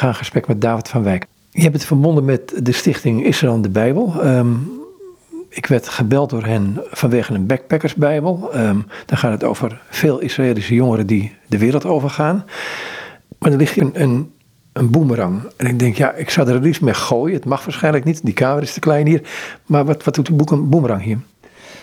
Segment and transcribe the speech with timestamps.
[0.00, 1.26] gesprek met David van Wijk.
[1.50, 4.22] Je hebt het verbonden met de stichting Israël en de Bijbel.
[4.22, 4.52] Ehm,
[5.48, 8.50] ik werd gebeld door hen vanwege een backpackersbijbel.
[8.54, 12.44] Um, dan gaat het over veel Israëlische jongeren die de wereld overgaan.
[13.38, 14.32] Maar er ligt een, een,
[14.72, 15.42] een boemerang.
[15.56, 17.34] En ik denk, ja, ik zou er liefst mee gooien.
[17.34, 19.22] Het mag waarschijnlijk niet, die kamer is te klein hier.
[19.66, 21.18] Maar wat, wat doet de boemerang hier?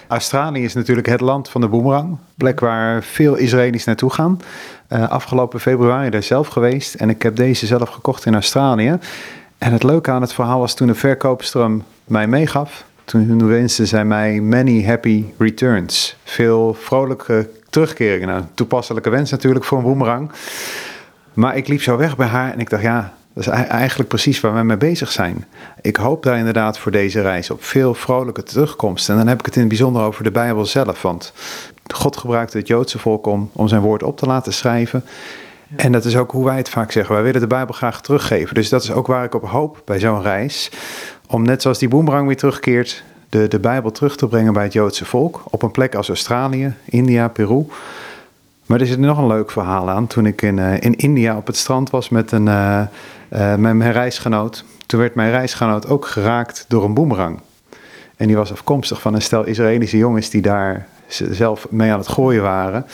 [0.07, 2.17] Australië is natuurlijk het land van de boemerang.
[2.37, 4.41] Plek waar veel Israëli's naartoe gaan.
[4.89, 6.93] Uh, afgelopen februari daar zelf geweest.
[6.93, 8.97] En ik heb deze zelf gekocht in Australië.
[9.57, 11.71] En het leuke aan het verhaal was toen de verkoopster
[12.05, 12.85] mij meegaf.
[13.05, 16.15] Toen wenste zij mij many happy returns.
[16.23, 18.27] Veel vrolijke terugkeringen.
[18.27, 20.31] Nou, toepasselijke wens natuurlijk voor een boemerang.
[21.33, 24.39] Maar ik liep zo weg bij haar en ik dacht, ja, dat is eigenlijk precies
[24.39, 25.45] waar we mee bezig zijn.
[25.81, 29.09] Ik hoop daar inderdaad voor deze reis op veel vrolijke terugkomst.
[29.09, 31.01] En dan heb ik het in het bijzonder over de Bijbel zelf.
[31.01, 31.33] Want
[31.93, 35.03] God gebruikte het Joodse volk om, om zijn woord op te laten schrijven.
[35.75, 37.15] En dat is ook hoe wij het vaak zeggen.
[37.15, 38.55] Wij willen de Bijbel graag teruggeven.
[38.55, 40.71] Dus dat is ook waar ik op hoop bij zo'n reis.
[41.27, 44.73] Om net zoals die boemerang weer terugkeert, de, de Bijbel terug te brengen bij het
[44.73, 45.43] Joodse volk.
[45.49, 47.65] Op een plek als Australië, India, Peru.
[48.65, 50.07] Maar er zit nog een leuk verhaal aan.
[50.07, 52.81] Toen ik in, uh, in India op het strand was met, een, uh,
[53.33, 54.63] uh, met mijn reisgenoot.
[54.85, 57.39] Toen werd mijn reisgenoot ook geraakt door een boemerang.
[58.15, 62.07] En die was afkomstig van een stel Israëlische jongens die daar zelf mee aan het
[62.07, 62.85] gooien waren.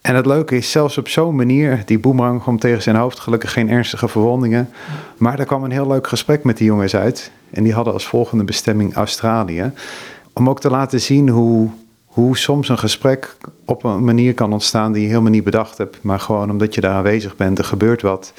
[0.00, 3.52] En het leuke is, zelfs op zo'n manier, die boemerang kwam tegen zijn hoofd, gelukkig
[3.52, 4.70] geen ernstige verwondingen.
[5.16, 7.30] Maar er kwam een heel leuk gesprek met die jongens uit.
[7.50, 9.72] En die hadden als volgende bestemming Australië.
[10.32, 11.68] Om ook te laten zien hoe,
[12.06, 16.02] hoe soms een gesprek op een manier kan ontstaan die je helemaal niet bedacht hebt.
[16.02, 18.32] Maar gewoon omdat je daar aanwezig bent, er gebeurt wat.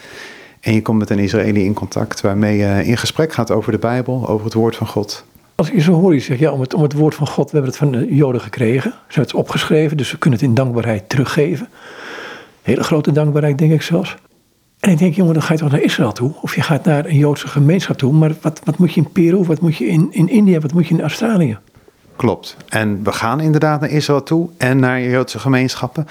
[0.66, 3.78] En je komt met een Israëli in contact waarmee je in gesprek gaat over de
[3.78, 5.26] Bijbel, over het woord van God.
[5.56, 7.58] Als ik zo hoor, je zegt ja, om het, om het woord van God, we
[7.58, 8.92] hebben het van de Joden gekregen.
[8.92, 11.68] Ze hebben het opgeschreven, dus we kunnen het in dankbaarheid teruggeven.
[12.62, 14.16] Hele grote dankbaarheid, denk ik zelfs.
[14.80, 16.34] En ik denk, jongen, dan ga je toch naar Israël toe?
[16.42, 18.14] Of je gaat naar een Joodse gemeenschap toe.
[18.14, 20.88] Maar wat, wat moet je in Peru, wat moet je in, in India, wat moet
[20.88, 21.58] je in Australië?
[22.16, 22.58] Klopt.
[22.68, 26.08] En we gaan inderdaad naar Israël toe en naar Joodse gemeenschappen.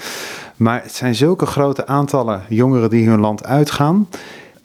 [0.55, 4.07] Maar het zijn zulke grote aantallen jongeren die hun land uitgaan.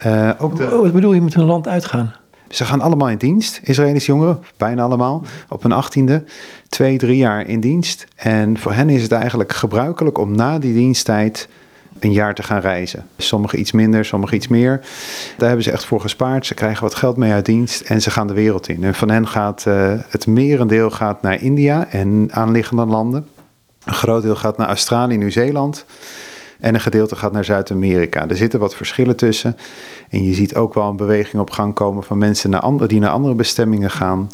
[0.06, 0.68] Uh, ook de...
[0.68, 2.14] Wat bedoel je met hun land uitgaan?
[2.48, 6.24] Ze gaan allemaal in dienst, Israëlische jongeren, bijna allemaal, op hun achttiende,
[6.68, 8.06] twee, drie jaar in dienst.
[8.16, 11.48] En voor hen is het eigenlijk gebruikelijk om na die diensttijd
[11.98, 13.06] een jaar te gaan reizen.
[13.16, 14.80] Sommigen iets minder, sommigen iets meer.
[15.36, 16.46] Daar hebben ze echt voor gespaard.
[16.46, 18.84] Ze krijgen wat geld mee uit dienst en ze gaan de wereld in.
[18.84, 23.26] En van hen gaat uh, het merendeel gaat naar India en aanliggende landen.
[23.84, 25.84] Een groot deel gaat naar Australië, Nieuw-Zeeland.
[26.60, 28.28] En een gedeelte gaat naar Zuid-Amerika.
[28.28, 29.56] Er zitten wat verschillen tussen.
[30.08, 33.00] En je ziet ook wel een beweging op gang komen van mensen naar andere, die
[33.00, 34.28] naar andere bestemmingen gaan.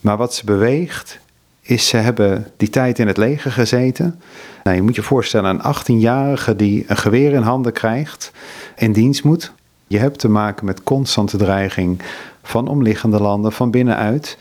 [0.00, 1.18] Maar wat ze beweegt,
[1.62, 4.20] is ze hebben die tijd in het leger gezeten.
[4.64, 8.32] Nou, je moet je voorstellen, een 18-jarige die een geweer in handen krijgt,
[8.76, 9.52] in dienst moet.
[9.86, 12.02] Je hebt te maken met constante dreiging
[12.42, 14.38] van omliggende landen, van binnenuit.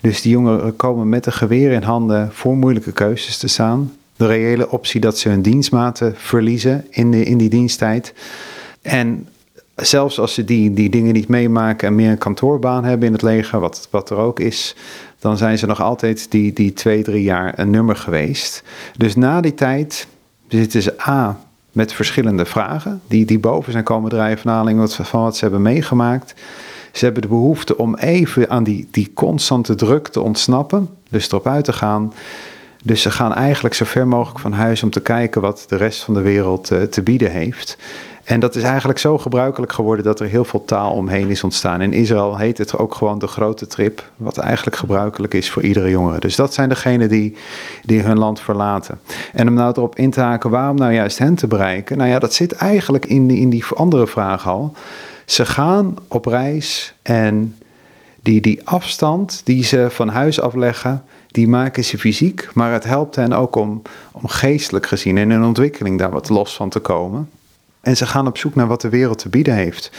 [0.00, 3.92] Dus die jongeren komen met een geweer in handen voor moeilijke keuzes te staan.
[4.18, 8.14] De reële optie dat ze hun dienstmaten verliezen in, de, in die diensttijd.
[8.82, 9.28] En
[9.74, 13.22] zelfs als ze die, die dingen niet meemaken en meer een kantoorbaan hebben in het
[13.22, 14.76] leger, wat, wat er ook is,
[15.18, 18.62] dan zijn ze nog altijd die, die twee, drie jaar een nummer geweest.
[18.96, 20.06] Dus na die tijd
[20.48, 21.40] zitten ze A
[21.72, 25.62] met verschillende vragen, die, die boven zijn komen drijven van aanleiding van wat ze hebben
[25.62, 26.34] meegemaakt.
[26.92, 31.46] Ze hebben de behoefte om even aan die, die constante druk te ontsnappen, dus erop
[31.46, 32.12] uit te gaan.
[32.82, 36.02] Dus ze gaan eigenlijk zo ver mogelijk van huis om te kijken wat de rest
[36.02, 37.76] van de wereld uh, te bieden heeft.
[38.28, 41.80] En dat is eigenlijk zo gebruikelijk geworden dat er heel veel taal omheen is ontstaan.
[41.80, 45.90] In Israël heet het ook gewoon de grote trip, wat eigenlijk gebruikelijk is voor iedere
[45.90, 46.20] jongere.
[46.20, 47.36] Dus dat zijn degenen die,
[47.84, 49.00] die hun land verlaten.
[49.32, 51.98] En om nou erop in te haken, waarom nou juist hen te bereiken?
[51.98, 54.72] Nou ja, dat zit eigenlijk in die, in die andere vraag al.
[55.24, 57.56] Ze gaan op reis en
[58.22, 61.04] die, die afstand die ze van huis afleggen,
[61.38, 63.82] die maken ze fysiek, maar het helpt hen ook om,
[64.12, 67.30] om geestelijk gezien in hun ontwikkeling daar wat los van te komen.
[67.80, 69.90] En ze gaan op zoek naar wat de wereld te bieden heeft.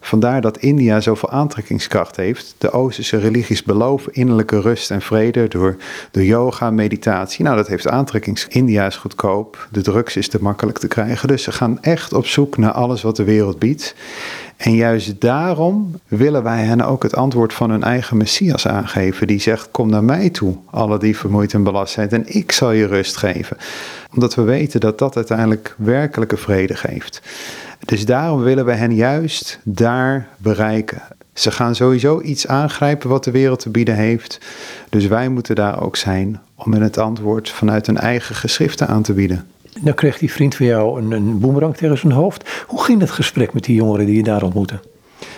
[0.00, 2.54] Vandaar dat India zoveel aantrekkingskracht heeft.
[2.58, 5.76] De Oosterse religies beloven innerlijke rust en vrede door,
[6.10, 7.44] door yoga, meditatie.
[7.44, 8.46] Nou, dat heeft aantrekkings.
[8.48, 11.28] India is goedkoop, de drugs is te makkelijk te krijgen.
[11.28, 13.94] Dus ze gaan echt op zoek naar alles wat de wereld biedt.
[14.64, 19.26] En juist daarom willen wij hen ook het antwoord van hun eigen Messias aangeven.
[19.26, 22.10] Die zegt, kom naar mij toe, alle die vermoeid en belast zijn.
[22.10, 23.56] En ik zal je rust geven.
[24.14, 27.22] Omdat we weten dat dat uiteindelijk werkelijke vrede geeft.
[27.84, 31.02] Dus daarom willen we hen juist daar bereiken.
[31.34, 34.40] Ze gaan sowieso iets aangrijpen wat de wereld te bieden heeft.
[34.88, 39.02] Dus wij moeten daar ook zijn om hen het antwoord vanuit hun eigen geschriften aan
[39.02, 39.46] te bieden.
[39.80, 42.64] Nou kreeg die vriend van jou een, een boemerang tegen zijn hoofd.
[42.66, 44.80] Hoe ging het gesprek met die jongeren die je daar ontmoette?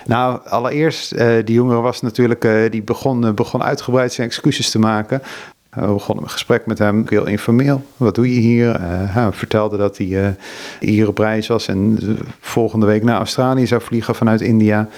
[0.06, 4.78] Nou, allereerst, uh, die jongen was natuurlijk, uh, die begon, begon uitgebreid zijn excuses te
[4.78, 5.22] maken.
[5.70, 7.82] we begonnen een gesprek met hem, heel informeel.
[7.96, 8.80] Wat doe je hier?
[8.80, 10.36] hij vertelde dat hij
[10.80, 11.98] hier op reis was en
[12.40, 14.88] volgende week naar Australië zou vliegen vanuit India.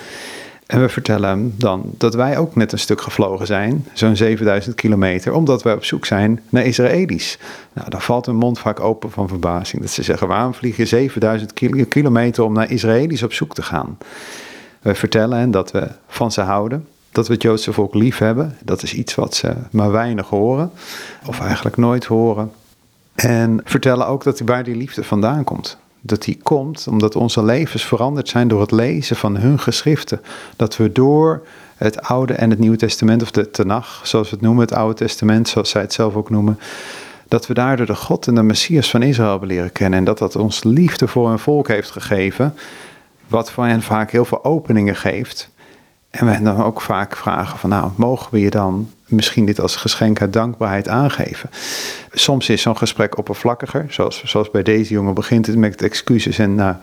[0.69, 4.75] En we vertellen hem dan dat wij ook net een stuk gevlogen zijn, zo'n 7000
[4.75, 7.39] kilometer, omdat wij op zoek zijn naar Israëli's.
[7.73, 9.83] Nou, dan valt hun mond vaak open van verbazing.
[9.83, 11.53] Dat ze zeggen, waarom vlieg je 7000
[11.89, 13.99] kilometer om naar Israëli's op zoek te gaan?
[14.81, 18.57] We vertellen hen dat we van ze houden, dat we het Joodse volk lief hebben.
[18.65, 20.71] Dat is iets wat ze maar weinig horen,
[21.27, 22.53] of eigenlijk nooit horen.
[23.15, 27.85] En vertellen ook dat waar die liefde vandaan komt dat die komt omdat onze levens
[27.85, 30.21] veranderd zijn door het lezen van hun geschriften.
[30.57, 31.47] Dat we door
[31.77, 34.95] het Oude en het Nieuwe Testament, of de Tenach, zoals we het noemen, het Oude
[34.95, 36.59] Testament, zoals zij het zelf ook noemen,
[37.29, 39.99] dat we daardoor de God en de Messias van Israël hebben leren kennen.
[39.99, 42.55] En dat dat ons liefde voor hun volk heeft gegeven,
[43.27, 45.51] wat voor hen vaak heel veel openingen geeft.
[46.11, 49.77] En we dan ook vaak vragen van nou, mogen we je dan misschien dit als
[49.77, 51.51] geschenk uit dankbaarheid aangeven?
[52.13, 56.55] Soms is zo'n gesprek oppervlakkiger, zoals, zoals bij deze jongen begint het met excuses en
[56.55, 56.75] nou,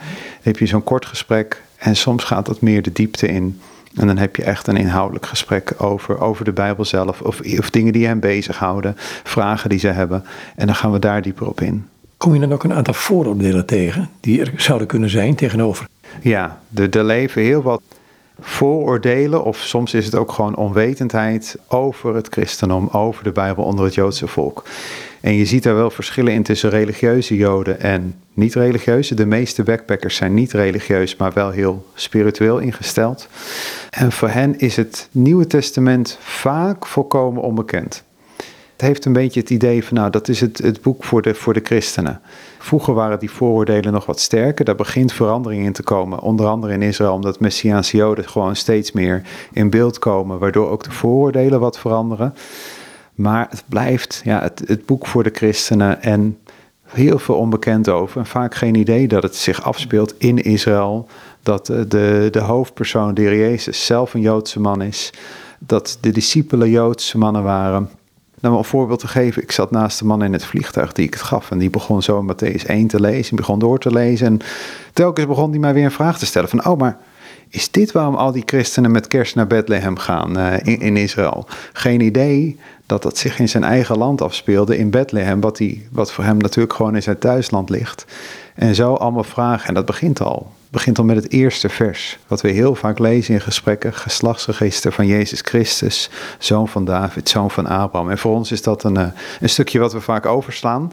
[0.41, 3.59] heb je zo'n kort gesprek en soms gaat dat meer de diepte in.
[3.95, 7.69] En dan heb je echt een inhoudelijk gesprek over, over de Bijbel zelf of, of
[7.69, 10.25] dingen die hem bezighouden, vragen die ze hebben.
[10.55, 11.87] En dan gaan we daar dieper op in.
[12.17, 15.87] Kom je dan ook een aantal vooroordelen tegen die er zouden kunnen zijn tegenover?
[16.21, 17.81] Ja, er, er leven heel wat
[18.39, 23.85] vooroordelen, of soms is het ook gewoon onwetendheid over het christendom, over de Bijbel onder
[23.85, 24.63] het Joodse volk.
[25.21, 29.15] En je ziet daar wel verschillen in tussen religieuze Joden en niet-religieuze.
[29.15, 33.27] De meeste backpackers zijn niet religieus, maar wel heel spiritueel ingesteld.
[33.89, 38.03] En voor hen is het Nieuwe Testament vaak volkomen onbekend.
[38.71, 41.33] Het heeft een beetje het idee van, nou, dat is het, het boek voor de,
[41.33, 42.21] voor de christenen.
[42.65, 44.65] Vroeger waren die vooroordelen nog wat sterker.
[44.65, 46.19] Daar begint verandering in te komen.
[46.19, 49.21] Onder andere in Israël, omdat Messiaanse Joden gewoon steeds meer
[49.51, 52.33] in beeld komen, waardoor ook de vooroordelen wat veranderen.
[53.15, 56.37] Maar het blijft ja, het, het boek voor de christenen en
[56.83, 58.19] heel veel onbekend over.
[58.19, 61.07] En vaak geen idee dat het zich afspeelt in Israël.
[61.43, 65.13] Dat de, de hoofdpersoon, de Jezus, zelf een Joodse man is.
[65.59, 67.89] Dat de discipelen Joodse mannen waren.
[68.45, 71.05] Nou, om een voorbeeld te geven, ik zat naast de man in het vliegtuig die
[71.05, 71.51] ik het gaf.
[71.51, 73.29] En die begon zo Matthäus 1 te lezen.
[73.29, 74.27] Die begon door te lezen.
[74.27, 74.39] En
[74.93, 76.49] telkens begon hij mij weer een vraag te stellen.
[76.49, 76.97] Van, oh, maar
[77.49, 81.47] is dit waarom al die christenen met kerst naar Bethlehem gaan uh, in, in, Israël?
[81.73, 85.41] Geen idee dat dat zich in zijn eigen land afspeelde, in Bethlehem.
[85.41, 88.05] Wat, die, wat voor hem natuurlijk gewoon in zijn thuisland ligt.
[88.55, 89.67] En zo allemaal vragen.
[89.67, 93.33] En dat begint al begint al met het eerste vers, wat we heel vaak lezen
[93.33, 96.09] in gesprekken, geslachtsregister van Jezus Christus,
[96.39, 98.09] zoon van David, zoon van Abraham.
[98.09, 99.07] En voor ons is dat een, eh,
[99.39, 100.91] een stukje wat we vaak overslaan.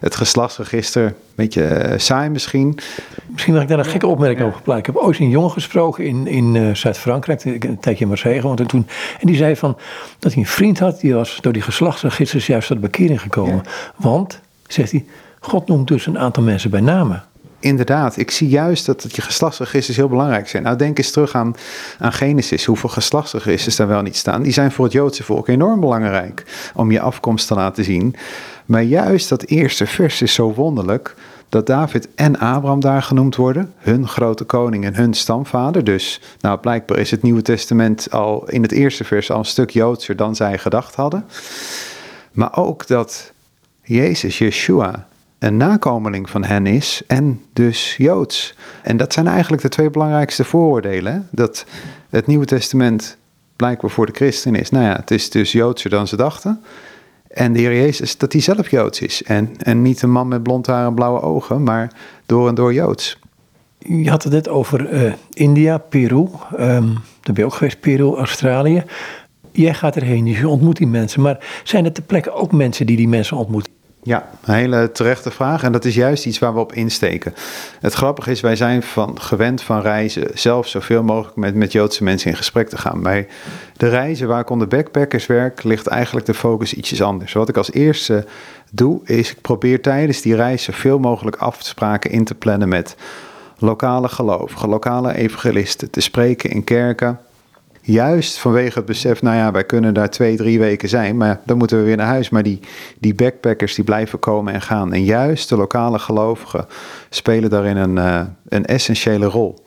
[0.00, 2.78] Het geslachtsregister, een beetje uh, saai misschien.
[3.26, 4.88] Misschien mag ik daar een gekke opmerking over plaatsen.
[4.88, 8.60] Ik heb ooit een jongen gesproken in, in uh, Zuid-Frankrijk, een tijdje in Marseille gewoond.
[8.60, 8.86] En, toen,
[9.20, 9.76] en die zei van,
[10.18, 13.62] dat hij een vriend had, die was door die geslachtsregisters juist tot bekering gekomen.
[13.96, 15.04] Want, zegt hij,
[15.44, 17.24] God noemt dus een aantal mensen bij namen
[17.64, 20.62] inderdaad, ik zie juist dat je geslachtsregisters heel belangrijk zijn.
[20.62, 21.56] Nou, denk eens terug aan,
[21.98, 24.42] aan Genesis, hoeveel geslachtsregisters daar wel niet staan.
[24.42, 26.44] Die zijn voor het Joodse volk enorm belangrijk
[26.74, 28.16] om je afkomst te laten zien.
[28.66, 31.14] Maar juist dat eerste vers is zo wonderlijk
[31.48, 35.84] dat David en Abraham daar genoemd worden, hun grote koning en hun stamvader.
[35.84, 39.70] Dus nou, blijkbaar is het Nieuwe Testament al in het eerste vers al een stuk
[39.70, 41.24] Joodser dan zij gedacht hadden.
[42.32, 43.32] Maar ook dat
[43.82, 45.06] Jezus, Yeshua,
[45.44, 48.54] een nakomeling van hen is en dus Joods.
[48.82, 51.28] En dat zijn eigenlijk de twee belangrijkste vooroordelen.
[51.30, 51.66] Dat
[52.10, 53.16] het Nieuwe Testament
[53.56, 54.70] blijkbaar voor de christen is.
[54.70, 56.62] Nou ja, het is dus Joodser dan ze dachten.
[57.28, 59.22] En de Heer Jezus, dat hij zelf Joods is.
[59.22, 61.92] En, en niet een man met blond haar en blauwe ogen, maar
[62.26, 63.18] door en door Joods.
[63.78, 66.28] Je had het net over uh, India, Peru.
[66.58, 68.84] Um, daar ben je ook geweest, Peru, Australië.
[69.52, 71.22] Jij gaat erheen, je ontmoet die mensen.
[71.22, 73.73] Maar zijn er ter plekke ook mensen die die mensen ontmoeten?
[74.06, 75.62] Ja, een hele terechte vraag.
[75.62, 77.34] En dat is juist iets waar we op insteken.
[77.80, 82.04] Het grappige is, wij zijn van, gewend van reizen zelf zoveel mogelijk met, met Joodse
[82.04, 83.02] mensen in gesprek te gaan.
[83.02, 83.28] Bij
[83.76, 87.32] de reizen waar ik onder backpackers werk, ligt eigenlijk de focus ietsjes anders.
[87.32, 88.26] Wat ik als eerste
[88.70, 92.96] doe, is ik probeer tijdens die reis zoveel mogelijk afspraken in te plannen met
[93.58, 97.18] lokale gelovigen, lokale evangelisten, te spreken in kerken
[97.86, 101.58] Juist vanwege het besef, nou ja, wij kunnen daar twee, drie weken zijn, maar dan
[101.58, 102.28] moeten we weer naar huis.
[102.28, 102.60] Maar die,
[102.98, 104.92] die backpackers die blijven komen en gaan.
[104.92, 106.66] En juist de lokale gelovigen
[107.10, 109.64] spelen daarin een, uh, een essentiële rol.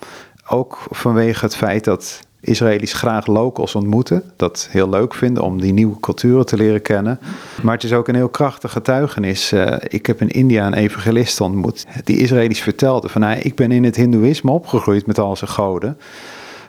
[0.48, 4.24] Ook vanwege het feit dat Israëli's graag locals ontmoeten.
[4.36, 7.20] Dat heel leuk vinden om die nieuwe culturen te leren kennen.
[7.62, 9.54] Maar het is ook een heel krachtig getuigenis.
[9.54, 11.86] Uh, ik heb in India een evangelist ontmoet.
[12.04, 15.98] Die Israëli's vertelde van nou, ik ben in het hindoeïsme opgegroeid met al zijn goden.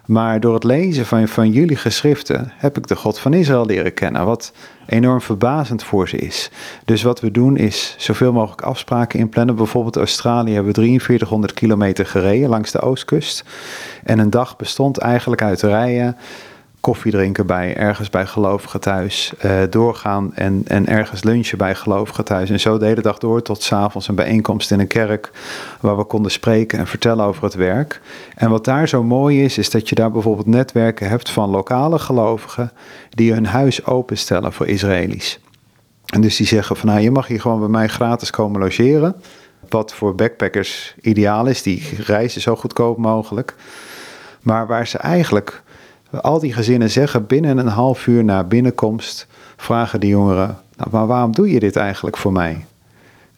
[0.08, 3.94] Maar door het lezen van, van jullie geschriften heb ik de God van Israël leren
[3.94, 4.24] kennen.
[4.24, 4.52] Wat
[4.86, 6.50] enorm verbazend voor ze is.
[6.84, 9.54] Dus wat we doen is zoveel mogelijk afspraken inplannen.
[9.54, 13.44] Bijvoorbeeld Australië hebben we 4300 kilometer gereden langs de oostkust.
[14.04, 16.16] En een dag bestond eigenlijk uit rijden
[16.88, 22.24] koffie drinken bij ergens bij gelovigen thuis, uh, doorgaan en, en ergens lunchen bij gelovigen
[22.24, 22.50] thuis.
[22.50, 25.30] En zo de hele dag door tot s'avonds een bijeenkomst in een kerk
[25.80, 28.00] waar we konden spreken en vertellen over het werk.
[28.34, 31.98] En wat daar zo mooi is, is dat je daar bijvoorbeeld netwerken hebt van lokale
[31.98, 32.72] gelovigen
[33.10, 35.40] die hun huis openstellen voor Israëli's.
[36.06, 39.14] En dus die zeggen van nou, je mag hier gewoon bij mij gratis komen logeren.
[39.68, 43.54] Wat voor backpackers ideaal is, die reizen zo goedkoop mogelijk.
[44.42, 45.62] Maar waar ze eigenlijk
[46.10, 51.06] al die gezinnen zeggen binnen een half uur na binnenkomst, vragen de jongeren, nou, maar
[51.06, 52.64] waarom doe je dit eigenlijk voor mij?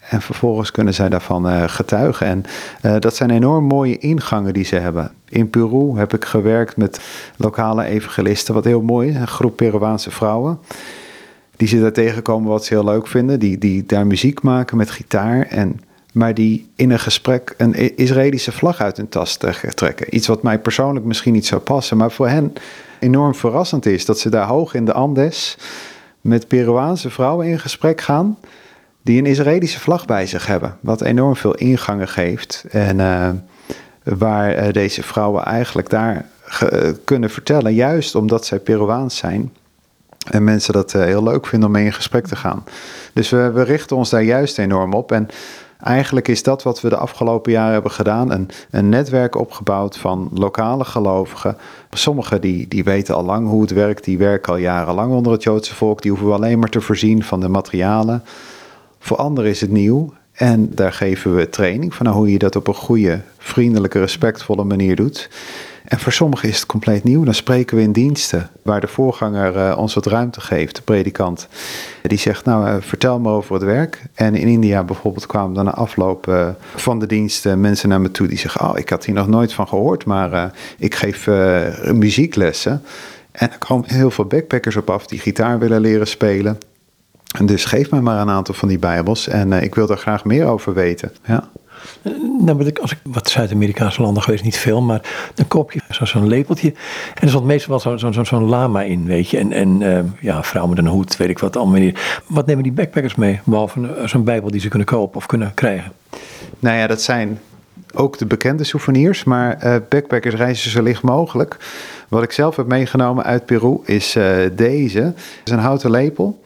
[0.09, 2.27] En vervolgens kunnen zij daarvan uh, getuigen.
[2.27, 2.43] En
[2.85, 5.11] uh, dat zijn enorm mooie ingangen die ze hebben.
[5.29, 7.01] In Peru heb ik gewerkt met
[7.37, 9.15] lokale evangelisten, wat heel mooi is.
[9.15, 10.59] Een groep Peruaanse vrouwen.
[11.55, 13.39] Die ze daar tegenkomen wat ze heel leuk vinden.
[13.39, 15.41] Die, die daar muziek maken met gitaar.
[15.41, 15.79] En
[16.11, 19.37] maar die in een gesprek een Israëlische vlag uit hun tas
[19.73, 20.15] trekken.
[20.15, 22.53] Iets wat mij persoonlijk misschien niet zou passen, maar voor hen
[22.99, 25.57] enorm verrassend is dat ze daar hoog in de Andes
[26.21, 28.37] met Peruaanse vrouwen in gesprek gaan
[29.01, 33.29] die een Israëlische vlag bij zich hebben, wat enorm veel ingangen geeft en uh,
[34.03, 36.25] waar uh, deze vrouwen eigenlijk daar
[36.63, 39.53] uh, kunnen vertellen, juist omdat zij Peruaans zijn.
[40.29, 42.63] En mensen dat heel leuk vinden om mee in gesprek te gaan.
[43.13, 45.11] Dus we, we richten ons daar juist enorm op.
[45.11, 45.29] En
[45.83, 48.31] Eigenlijk is dat wat we de afgelopen jaren hebben gedaan.
[48.31, 51.57] Een, een netwerk opgebouwd van lokale gelovigen.
[51.91, 54.03] Sommigen die, die weten al lang hoe het werkt.
[54.03, 56.01] Die werken al jarenlang onder het Joodse volk.
[56.01, 58.23] Die hoeven we alleen maar te voorzien van de materialen.
[58.99, 60.13] Voor anderen is het nieuw.
[60.31, 64.95] En daar geven we training van hoe je dat op een goede, vriendelijke, respectvolle manier
[64.95, 65.29] doet.
[65.91, 67.23] En voor sommigen is het compleet nieuw.
[67.23, 71.47] Dan spreken we in diensten waar de voorganger uh, ons wat ruimte geeft, de predikant.
[72.01, 74.01] Die zegt, nou, uh, vertel me over het werk.
[74.13, 78.11] En in India bijvoorbeeld kwamen dan na afloop uh, van de diensten mensen naar me
[78.11, 81.27] toe die zeggen, oh, ik had hier nog nooit van gehoord, maar ik geef
[81.93, 82.81] muzieklessen.
[83.31, 86.57] En er komen heel veel backpackers op af die gitaar willen leren spelen.
[87.37, 90.25] En dus geef me maar een aantal van die bijbels en ik wil daar graag
[90.25, 91.11] meer over weten.
[91.25, 91.49] Ja.
[92.39, 95.01] Nou, ben ik, als ik wat Zuid-Amerikaanse landen geweest, niet veel, maar
[95.33, 96.73] dan koop je zo'n lepeltje.
[97.13, 99.37] En er zat meestal wel zo'n zo, zo, lama in, weet je.
[99.37, 101.91] En, en uh, ja, vrouw met een hoed, weet ik wat allemaal.
[102.27, 105.53] Wat nemen die backpackers mee, behalve eh, zo'n bijbel die ze kunnen kopen of kunnen
[105.53, 105.91] krijgen?
[106.59, 107.39] Nou ja, dat zijn
[107.93, 111.57] ook de bekende souvenirs, maar uh, backpackers reizen zo licht mogelijk.
[112.07, 114.17] Wat ik zelf heb meegenomen uit Peru is
[114.53, 114.99] deze.
[115.01, 116.39] Het is een houten lepel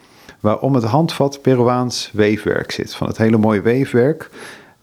[0.46, 2.96] waar om het handvat Peruaans weefwerk zit.
[2.96, 4.30] Van het hele mooie weefwerk.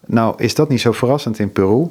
[0.07, 1.89] Nou is dat niet zo verrassend in Peru.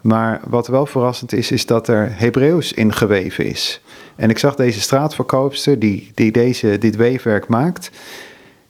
[0.00, 3.80] Maar wat wel verrassend is, is dat er Hebreeuws in geweven is.
[4.16, 7.90] En ik zag deze straatverkoopster die, die deze, dit weefwerk maakt.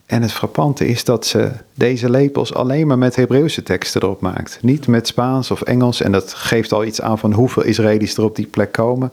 [0.05, 4.57] En het frappante is dat ze deze lepels alleen maar met Hebreeuwse teksten erop maakt.
[4.61, 6.01] Niet met Spaans of Engels.
[6.01, 9.11] En dat geeft al iets aan van hoeveel Israëli's er op die plek komen.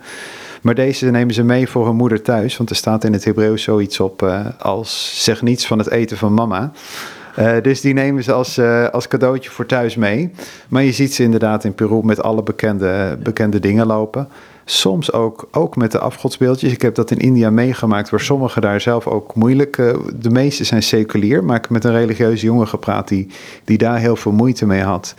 [0.63, 2.57] Maar deze nemen ze mee voor hun moeder thuis.
[2.57, 6.17] Want er staat in het Hebreeuws zoiets op uh, als zeg niets van het eten
[6.17, 6.73] van mama.
[7.39, 10.31] Uh, dus die nemen ze als, uh, als cadeautje voor thuis mee.
[10.69, 14.29] Maar je ziet ze inderdaad in Peru met alle bekende, bekende dingen lopen.
[14.65, 16.73] Soms ook, ook met de afgodsbeeldjes.
[16.73, 19.77] Ik heb dat in India meegemaakt, waar sommigen daar zelf ook moeilijk.
[19.77, 23.29] Uh, de meeste zijn seculier, maar ik heb met een religieuze jongen gepraat die,
[23.65, 25.15] die daar heel veel moeite mee had.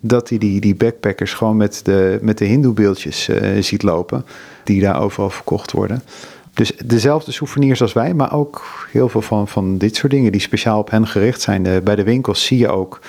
[0.00, 4.24] Dat hij die, die backpackers gewoon met de, met de Hindoe-beeldjes ziet lopen,
[4.64, 6.02] die daar overal verkocht worden.
[6.54, 10.40] Dus dezelfde souvenirs als wij, maar ook heel veel van, van dit soort dingen die
[10.40, 11.62] speciaal op hen gericht zijn.
[11.62, 13.00] De, bij de winkels zie je ook,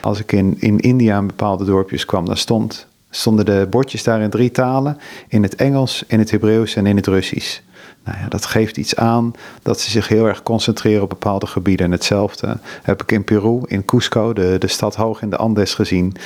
[0.00, 4.20] als ik in, in India in bepaalde dorpjes kwam, dan stond, stonden de bordjes daar
[4.20, 4.98] in drie talen:
[5.28, 7.60] in het Engels, in het Hebreeuws en in het Russisch.
[8.04, 9.32] Nou ja, dat geeft iets aan
[9.62, 11.86] dat ze zich heel erg concentreren op bepaalde gebieden.
[11.86, 15.74] En hetzelfde heb ik in Peru, in Cusco, de, de stad hoog in de Andes
[15.74, 16.16] gezien.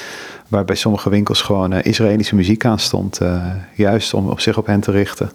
[0.49, 3.21] Waar bij sommige winkels gewoon uh, Israëlische muziek aan stond.
[3.23, 3.45] Uh,
[3.75, 5.31] juist om op zich op hen te richten.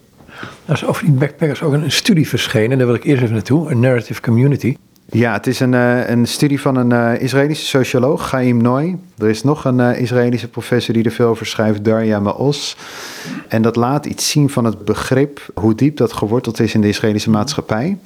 [0.65, 3.71] Er is over die backpackers ook een, studie verschenen, daar wil ik eerst even naartoe,
[3.71, 4.75] een narrative community.
[5.05, 8.97] Ja, het is een, uh, een studie van een uh, Israëlische socioloog, Chaim Noy.
[9.17, 12.77] Er is nog een uh, Israëlische professor die er veel over schrijft, Darya Maos.
[13.47, 16.88] En dat laat iets zien van het begrip, hoe diep dat geworteld is in de
[16.88, 17.97] Israëlische maatschappij.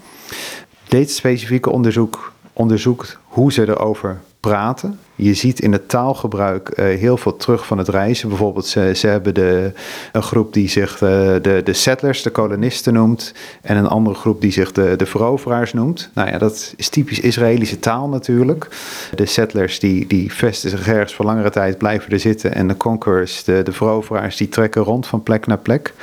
[0.88, 5.00] Dit specifieke onderzoek onderzoekt hoe ze erover praten.
[5.16, 8.30] Je ziet in het taalgebruik uh, heel veel terug van het reizen.
[8.30, 9.72] Bijvoorbeeld, ze, ze hebben de,
[10.12, 11.00] een groep die zich uh,
[11.42, 13.34] de, de settlers, de kolonisten noemt.
[13.62, 16.10] En een andere groep die zich de, de veroveraars noemt.
[16.13, 18.68] Nou ja, dat is typisch Israëlische taal natuurlijk.
[19.16, 22.54] De settlers die, die vesten zich ergens voor langere tijd, blijven er zitten.
[22.54, 25.94] En de conquerors, de, de veroveraars, die trekken rond van plek naar plek.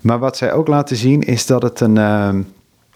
[0.00, 1.96] Maar wat zij ook laten zien is dat het een...
[1.96, 2.28] Uh,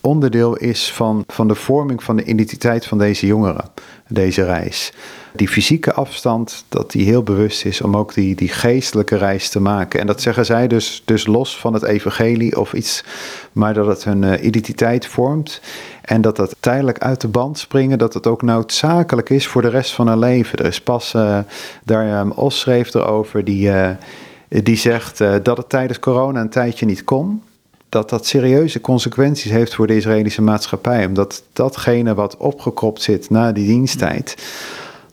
[0.00, 3.64] onderdeel is van, van de vorming van de identiteit van deze jongeren,
[4.08, 4.92] deze reis.
[5.32, 9.60] Die fysieke afstand, dat die heel bewust is om ook die, die geestelijke reis te
[9.60, 10.00] maken.
[10.00, 13.04] En dat zeggen zij dus, dus los van het evangelie of iets,
[13.52, 15.60] maar dat het hun uh, identiteit vormt.
[16.02, 19.68] En dat dat tijdelijk uit de band springen, dat het ook noodzakelijk is voor de
[19.68, 20.58] rest van hun leven.
[20.58, 21.38] Er is pas, uh,
[21.84, 23.90] daar um, Os schreef erover, die, uh,
[24.48, 27.42] die zegt dat het tijdens corona een tijdje niet kon
[27.88, 31.06] dat dat serieuze consequenties heeft voor de Israëlische maatschappij.
[31.06, 34.36] Omdat datgene wat opgekropt zit na die diensttijd,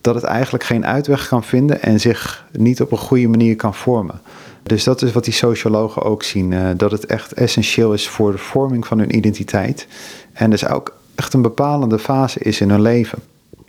[0.02, 3.74] dat het eigenlijk geen uitweg kan vinden en zich niet op een goede manier kan
[3.74, 4.22] vormen.
[4.64, 8.32] Dus dat is wat die sociologen ook zien, uh, dat het echt essentieel is voor
[8.32, 9.88] de vorming van hun identiteit.
[10.34, 13.20] En dus ook echt een bepalende fase is in hun leven.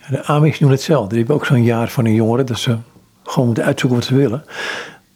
[0.09, 1.09] De Amish doen hetzelfde.
[1.09, 2.77] Die hebben ook zo'n jaar van een jongere dat ze
[3.23, 4.43] gewoon moeten uitzoeken wat ze willen.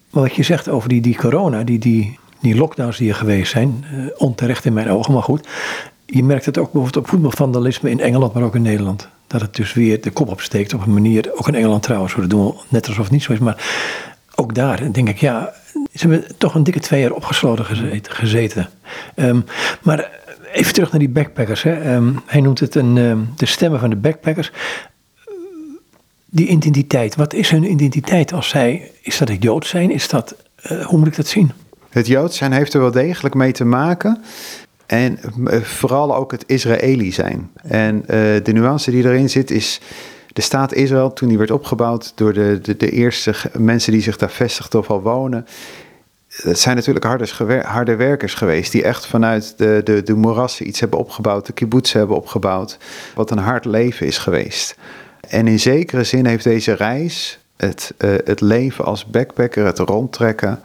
[0.10, 3.52] Maar wat je zegt over die, die corona, die, die die lockdowns die er geweest
[3.52, 5.48] zijn, uh, onterecht in mijn ogen, maar goed.
[6.06, 9.08] Je merkt het ook bijvoorbeeld op voetbalvandalisme in Engeland, maar ook in Nederland.
[9.28, 12.30] Dat het dus weer de kop opsteekt op een manier, ook in Engeland trouwens, dat
[12.30, 13.40] doen we net alsof het niet zo is.
[13.40, 13.64] Maar
[14.36, 15.54] ook daar denk ik, ja,
[15.94, 17.66] ze hebben toch een dikke twee jaar opgesloten
[18.04, 18.70] gezeten.
[19.16, 19.46] Um,
[19.82, 20.10] maar
[20.52, 21.64] even terug naar die backpackers.
[21.64, 21.96] Hè.
[21.96, 24.52] Um, hij noemt het een, um, de stemmen van de backpackers.
[26.26, 29.92] Die identiteit, wat is hun identiteit als zij, is dat het Joods zijn?
[29.92, 30.36] Is dat,
[30.72, 31.52] uh, hoe moet ik dat zien?
[31.92, 34.24] Het Joods zijn heeft er wel degelijk mee te maken.
[34.86, 37.52] En eh, vooral ook het Israëli zijn.
[37.64, 38.08] En uh,
[38.44, 39.82] de nuance die erin zit is.
[40.34, 44.18] De staat Israël, toen die werd opgebouwd door de, de, de eerste mensen die zich
[44.18, 45.46] daar vestigden of al wonen.
[46.28, 47.06] Het zijn natuurlijk
[47.66, 48.72] harde, werkers geweest.
[48.72, 51.46] Die echt vanuit de, de, de moerassen iets hebben opgebouwd.
[51.46, 52.78] De kibbutz hebben opgebouwd.
[53.16, 54.76] Wat een hard leven is geweest.
[55.30, 57.40] En in zekere zin heeft deze reis.
[57.58, 57.94] Het,
[58.24, 60.60] het leven als backpacker, het rondtrekken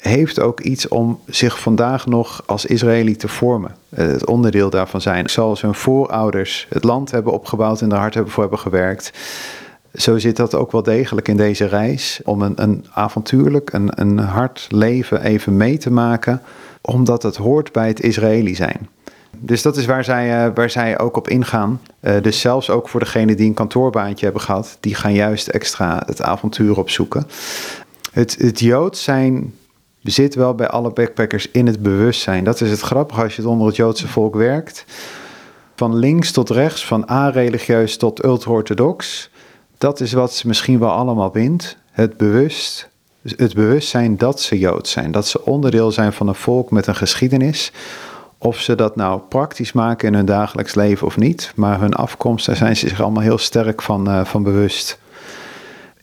[0.00, 3.76] heeft ook iets om zich vandaag nog als Israëli te vormen.
[3.88, 5.30] Eh, het onderdeel daarvan zijn.
[5.30, 9.12] Zoals hun voorouders het land hebben opgebouwd en er hard voor hebben gewerkt.
[9.94, 12.20] Zo zit dat ook wel degelijk in deze reis.
[12.24, 16.42] Om een, een avontuurlijk, een, een hard leven even mee te maken.
[16.80, 18.88] Omdat het hoort bij het Israëli zijn.
[19.38, 21.80] Dus dat is waar zij, uh, waar zij ook op ingaan.
[22.00, 26.02] Uh, dus zelfs ook voor degenen die een kantoorbaantje hebben gehad, die gaan juist extra
[26.06, 27.26] het avontuur opzoeken.
[28.12, 29.54] Het, het Joods zijn
[30.02, 32.44] zit wel bij alle backpackers in het bewustzijn.
[32.44, 34.84] Dat is het grappige als je het onder het Joodse volk werkt.
[35.76, 39.30] Van links tot rechts, van a-religieus tot ultra-orthodox.
[39.78, 41.76] Dat is wat ze misschien wel allemaal bindt.
[41.90, 42.88] Het bewust,
[43.22, 45.12] het bewustzijn dat ze Joods zijn.
[45.12, 47.72] Dat ze onderdeel zijn van een volk met een geschiedenis.
[48.38, 51.52] Of ze dat nou praktisch maken in hun dagelijks leven of niet.
[51.56, 54.99] Maar hun afkomst, daar zijn ze zich allemaal heel sterk van, uh, van bewust.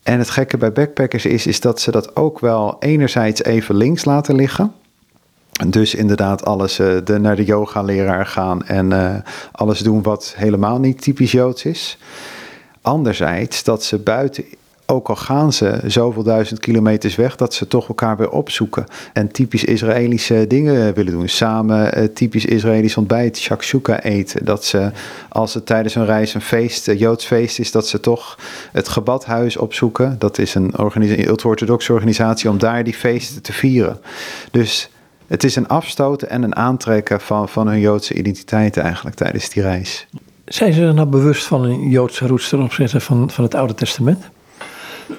[0.08, 4.06] En het gekke bij backpackers is, is dat ze dat ook wel enerzijds even links
[4.06, 4.74] laten liggen.
[5.68, 9.16] Dus inderdaad alles uh, de, naar de yoga-leraar gaan en uh,
[9.52, 11.98] alles doen wat helemaal niet typisch Joods is.
[12.82, 14.46] Anderzijds dat ze buiten
[14.90, 18.86] ook al gaan ze zoveel duizend kilometers weg, dat ze toch elkaar weer opzoeken.
[19.14, 21.30] En typisch Israëlische dingen willen doen.
[21.30, 24.46] Samen uh, typisch Israëlisch ontbijt, shakshuka eten.
[24.46, 24.92] Dat ze,
[25.30, 28.38] als het tijdens hun reis een feest, een Joods feest is, dat ze toch
[28.72, 30.16] het gebadhuis opzoeken.
[30.20, 30.74] Dat is een
[31.28, 34.00] ultra-orthodoxe organisatie om daar die feesten te vieren.
[34.52, 34.90] Dus
[35.28, 39.64] het is een afstoten en een aantrekken van, van hun Joodse identiteit eigenlijk tijdens die
[39.64, 40.08] reis.
[40.46, 43.74] Zijn ze er nou bewust van een Joodse roots ten opzichte van, van het Oude
[43.74, 44.30] Testament?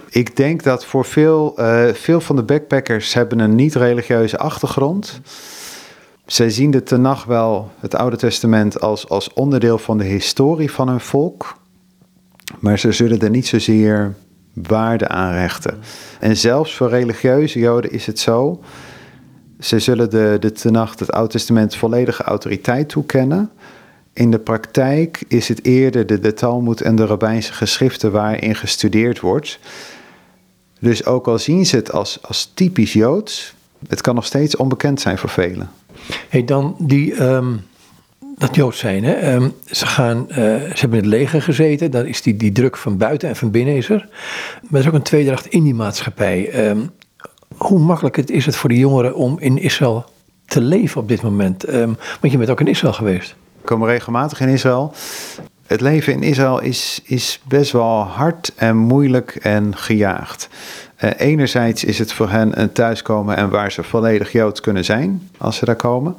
[0.09, 5.21] Ik denk dat voor veel, uh, veel van de backpackers hebben een niet-religieuze achtergrond.
[6.27, 10.89] Zij zien de Tenach wel, het Oude Testament, als, als onderdeel van de historie van
[10.89, 11.57] hun volk.
[12.59, 14.15] Maar ze zullen er niet zozeer
[14.55, 15.79] waarde aan rechten.
[16.21, 18.61] En zelfs voor religieuze Joden is het zo.
[19.61, 20.53] Ze zullen de, de
[20.99, 23.51] het Oude Testament, volledige autoriteit toekennen.
[24.19, 29.21] In de praktijk is het eerder de, de Talmud en de rabbijnse geschriften waarin gestudeerd
[29.21, 29.59] wordt.
[30.81, 33.55] Dus ook al zien ze het als, als typisch Joods,
[33.89, 35.71] het kan nog steeds onbekend zijn voor velen.
[36.29, 37.61] Hey, dan die, um,
[38.37, 39.35] dat Joods zijn, hè?
[39.35, 42.77] Um, ze, gaan, uh, ze hebben in het leger gezeten, dan is die, die druk
[42.77, 44.09] van buiten en van binnen is er.
[44.63, 46.69] Maar er is ook een tweedracht in die maatschappij.
[46.69, 46.91] Um,
[47.57, 50.05] hoe makkelijk is het voor de jongeren om in Israël
[50.47, 51.65] te leven op dit moment?
[52.21, 53.37] want je bent ook in Israël geweest
[53.69, 54.93] komen regelmatig in Israël.
[55.67, 60.49] Het leven in Israël is, is best wel hard en moeilijk en gejaagd.
[61.05, 65.31] Uh, enerzijds is het voor hen een thuiskomen en waar ze volledig Joods kunnen zijn
[65.39, 66.17] als ze daar komen.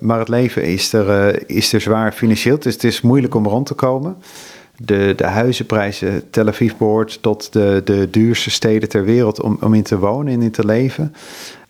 [0.00, 3.46] Maar het leven is er, uh, is er zwaar financieel, dus het is moeilijk om
[3.46, 4.16] rond te komen.
[4.76, 9.74] De, de huizenprijzen, Tel Aviv behoort tot de, de duurste steden ter wereld om, om
[9.74, 11.14] in te wonen en in te leven.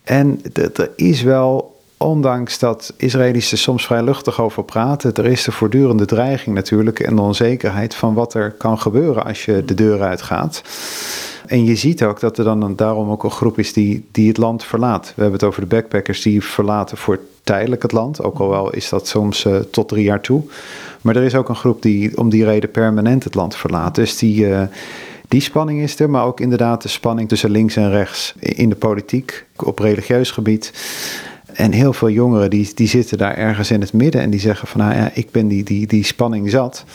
[0.03, 5.43] En er is wel ondanks dat Israëli's er soms vrij luchtig over praten, er is
[5.43, 9.73] de voortdurende dreiging natuurlijk en de onzekerheid van wat er kan gebeuren als je de
[9.73, 10.61] deur uitgaat.
[11.45, 14.37] En je ziet ook dat er dan daarom ook een groep is die, die het
[14.37, 15.05] land verlaat.
[15.05, 18.73] We hebben het over de backpackers die verlaten voor tijdelijk het land, ook al wel
[18.73, 20.43] is dat soms uh, tot drie jaar toe.
[21.01, 23.95] Maar er is ook een groep die om die reden permanent het land verlaat.
[23.95, 24.61] Dus die, uh,
[25.27, 28.75] die spanning is er, maar ook inderdaad de spanning tussen links en rechts in de
[28.75, 30.71] politiek, op religieus gebied.
[31.59, 34.67] En heel veel jongeren die, die zitten daar ergens in het midden en die zeggen
[34.67, 36.85] van nou ja, ik ben die, die, die spanning zat.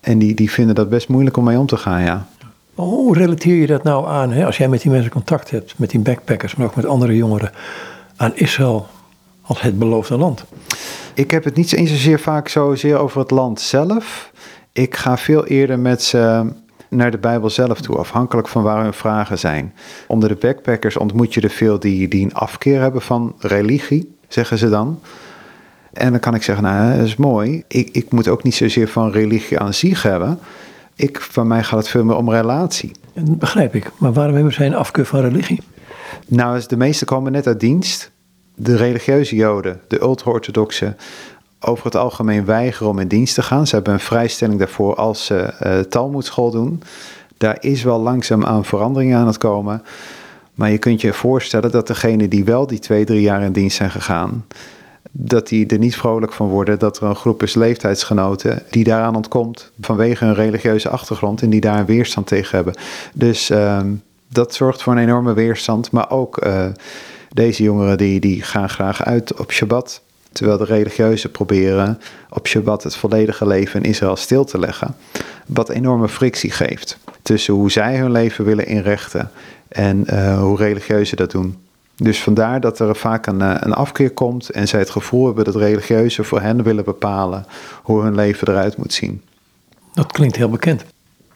[0.00, 2.26] En die, die vinden dat best moeilijk om mee om te gaan, ja.
[2.74, 5.90] Hoe relateer je dat nou aan, hè, als jij met die mensen contact hebt, met
[5.90, 7.50] die backpackers, maar ook met andere jongeren,
[8.16, 8.86] aan Israël
[9.42, 10.44] als het beloofde land?
[11.14, 14.32] Ik heb het niet eens zozeer vaak zozeer over het land zelf.
[14.72, 16.52] Ik ga veel eerder met ze
[16.88, 19.74] naar de Bijbel zelf toe, afhankelijk van waar hun vragen zijn.
[20.06, 24.58] Onder de backpackers ontmoet je er veel die, die een afkeer hebben van religie, zeggen
[24.58, 25.00] ze dan.
[25.92, 27.62] En dan kan ik zeggen, nou, dat is mooi.
[27.68, 30.38] Ik, ik moet ook niet zozeer van religie aan zich hebben.
[30.94, 32.90] Ik, van mij gaat het veel meer om relatie.
[33.14, 33.90] Dat begrijp ik.
[33.98, 35.62] Maar waarom hebben zij een afkeur van religie?
[36.26, 38.10] Nou, de meeste komen net uit dienst.
[38.54, 40.96] De religieuze joden, de ultra-orthodoxe,
[41.60, 43.66] over het algemeen weigeren om in dienst te gaan.
[43.66, 46.82] Ze hebben een vrijstelling daarvoor als ze uh, Talmudschool doen.
[47.36, 49.82] Daar is wel langzaam aan verandering aan het komen.
[50.54, 53.76] Maar je kunt je voorstellen dat degenen die wel die twee, drie jaar in dienst
[53.76, 54.46] zijn gegaan,
[55.10, 59.16] dat die er niet vrolijk van worden dat er een groep is leeftijdsgenoten die daaraan
[59.16, 62.74] ontkomt vanwege hun religieuze achtergrond en die daar een weerstand tegen hebben.
[63.14, 63.80] Dus uh,
[64.28, 65.90] dat zorgt voor een enorme weerstand.
[65.90, 66.66] Maar ook uh,
[67.32, 70.02] deze jongeren die, die gaan graag uit op Shabbat.
[70.36, 74.96] Terwijl de religieuzen proberen op Shabbat het volledige leven in Israël stil te leggen.
[75.46, 79.30] Wat enorme frictie geeft tussen hoe zij hun leven willen inrichten
[79.68, 81.56] en uh, hoe religieuzen dat doen.
[81.96, 85.56] Dus vandaar dat er vaak een, een afkeer komt en zij het gevoel hebben dat
[85.56, 87.46] religieuzen voor hen willen bepalen
[87.82, 89.22] hoe hun leven eruit moet zien.
[89.92, 90.84] Dat klinkt heel bekend.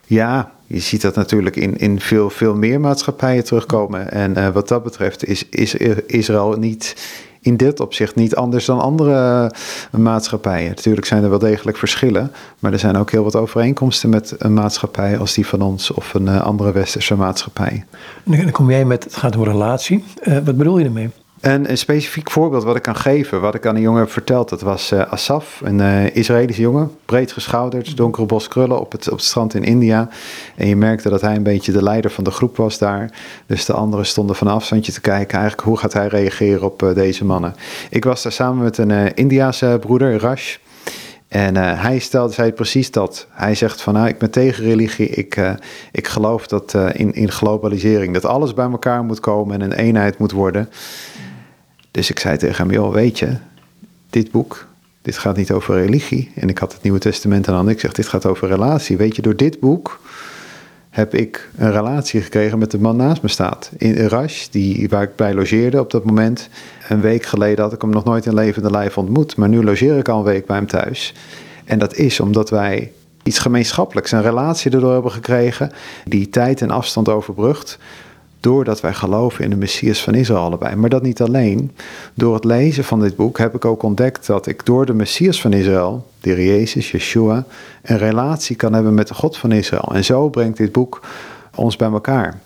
[0.07, 4.13] Ja, je ziet dat natuurlijk in, in veel, veel meer maatschappijen terugkomen.
[4.13, 5.75] En uh, wat dat betreft is, is
[6.07, 6.97] Israël niet
[7.40, 9.53] in dit opzicht niet anders dan andere
[9.94, 10.68] uh, maatschappijen.
[10.68, 14.55] Natuurlijk zijn er wel degelijk verschillen, maar er zijn ook heel wat overeenkomsten met een
[14.55, 17.85] maatschappij als die van ons of een uh, andere westerse maatschappij.
[18.24, 20.05] Dan kom jij met, het gaat om relatie.
[20.22, 21.11] Uh, wat bedoel je ermee?
[21.40, 24.48] En een specifiek voorbeeld wat ik kan geven, wat ik aan een jongen heb verteld,
[24.48, 29.11] dat was uh, Asaf, een uh, Israëlische jongen, breed geschouderd, donkere bos krullen op het,
[29.11, 30.09] op het strand in India.
[30.57, 33.11] En je merkte dat hij een beetje de leider van de groep was daar.
[33.46, 36.83] Dus de anderen stonden van een afstandje te kijken, eigenlijk hoe gaat hij reageren op
[36.83, 37.55] uh, deze mannen.
[37.90, 40.57] Ik was daar samen met een Indiaanse broeder, Rash.
[41.29, 43.26] En uh, hij stelde, zei precies dat.
[43.31, 45.09] Hij zegt van, nou, ik ben tegen religie.
[45.09, 45.50] Ik, uh,
[45.92, 49.79] ik geloof dat uh, in, in globalisering, dat alles bij elkaar moet komen en een
[49.79, 50.68] eenheid moet worden.
[51.90, 53.37] Dus ik zei tegen hem, joh, weet je,
[54.11, 54.66] dit boek,
[55.03, 56.33] dit gaat niet over religie.
[56.35, 58.96] En ik had het Nieuwe Testament aan Ik zeg, dit gaat over relatie.
[58.96, 60.00] Weet je, door dit boek
[60.90, 63.70] heb ik een relatie gekregen met de man naast me staat.
[63.76, 66.48] In Rash, die, waar ik bij logeerde op dat moment.
[66.88, 69.37] Een week geleden had ik hem nog nooit in levende lijf ontmoet.
[69.37, 71.14] Maar nu logeer ik al een week bij hem thuis.
[71.64, 75.72] En dat is omdat wij iets gemeenschappelijks, een relatie erdoor hebben gekregen...
[76.05, 77.79] die tijd en afstand overbrugt
[78.40, 80.76] doordat wij geloven in de Messias van Israël allebei.
[80.76, 81.70] Maar dat niet alleen.
[82.14, 85.40] Door het lezen van dit boek heb ik ook ontdekt dat ik door de Messias
[85.40, 87.44] van Israël, de Jezus, Yeshua,
[87.83, 89.94] een relatie kan hebben met de God van Israël.
[89.94, 91.00] En zo brengt dit boek
[91.55, 92.40] ons bij elkaar.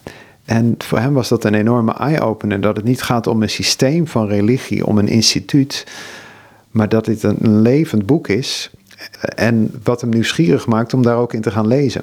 [0.44, 4.06] En voor hem was dat een enorme eye-opener, dat het niet gaat om een systeem
[4.06, 5.86] van religie, om een instituut,
[6.70, 8.70] maar dat dit een levend boek is
[9.20, 12.02] en wat hem nieuwsgierig maakt om daar ook in te gaan lezen.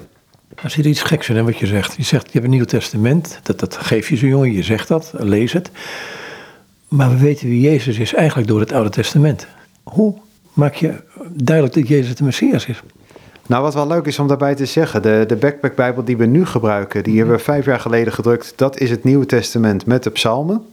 [0.54, 1.96] Er zit iets geks in wat je zegt.
[1.96, 4.88] Je zegt, je hebt een Nieuw Testament, dat, dat geef je zo'n jongen, je zegt
[4.88, 5.70] dat, lees het.
[6.88, 9.46] Maar we weten wie Jezus is eigenlijk door het Oude Testament.
[9.82, 10.14] Hoe
[10.52, 10.94] maak je
[11.28, 12.82] duidelijk dat Jezus de Messias is?
[13.46, 16.26] Nou, wat wel leuk is om daarbij te zeggen, de, de Backpack Bijbel die we
[16.26, 18.52] nu gebruiken, die hebben we vijf jaar geleden gedrukt.
[18.56, 20.64] Dat is het Nieuwe Testament met de psalmen.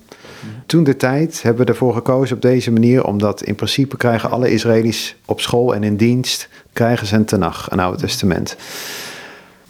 [0.66, 4.52] Toen de tijd hebben we ervoor gekozen op deze manier, omdat in principe krijgen alle
[4.52, 8.58] Israëli's op school en in dienst, krijgen ze een Tenach, een Oude Testament.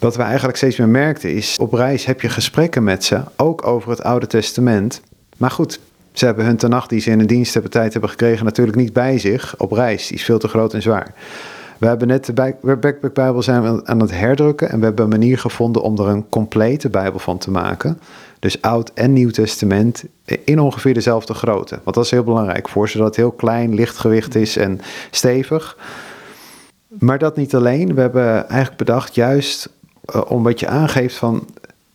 [0.00, 3.66] Wat we eigenlijk steeds meer merkten is, op reis heb je gesprekken met ze, ook
[3.66, 5.00] over het Oude Testament.
[5.36, 5.80] Maar goed,
[6.12, 8.92] ze hebben hun nacht die ze in een dienst hebben tijd hebben gekregen natuurlijk niet
[8.92, 10.06] bij zich op reis.
[10.06, 11.14] Die is veel te groot en zwaar.
[11.78, 12.32] We hebben net de
[12.62, 16.28] Backpack Bijbel zijn aan het herdrukken en we hebben een manier gevonden om er een
[16.28, 18.00] complete Bijbel van te maken.
[18.38, 20.04] Dus Oud en Nieuw Testament
[20.44, 21.78] in ongeveer dezelfde grootte.
[21.84, 25.76] Want dat is heel belangrijk voor zodat het heel klein, lichtgewicht is en stevig.
[26.88, 27.94] Maar dat niet alleen.
[27.94, 29.68] We hebben eigenlijk bedacht, juist
[30.14, 31.46] uh, om wat je aangeeft van.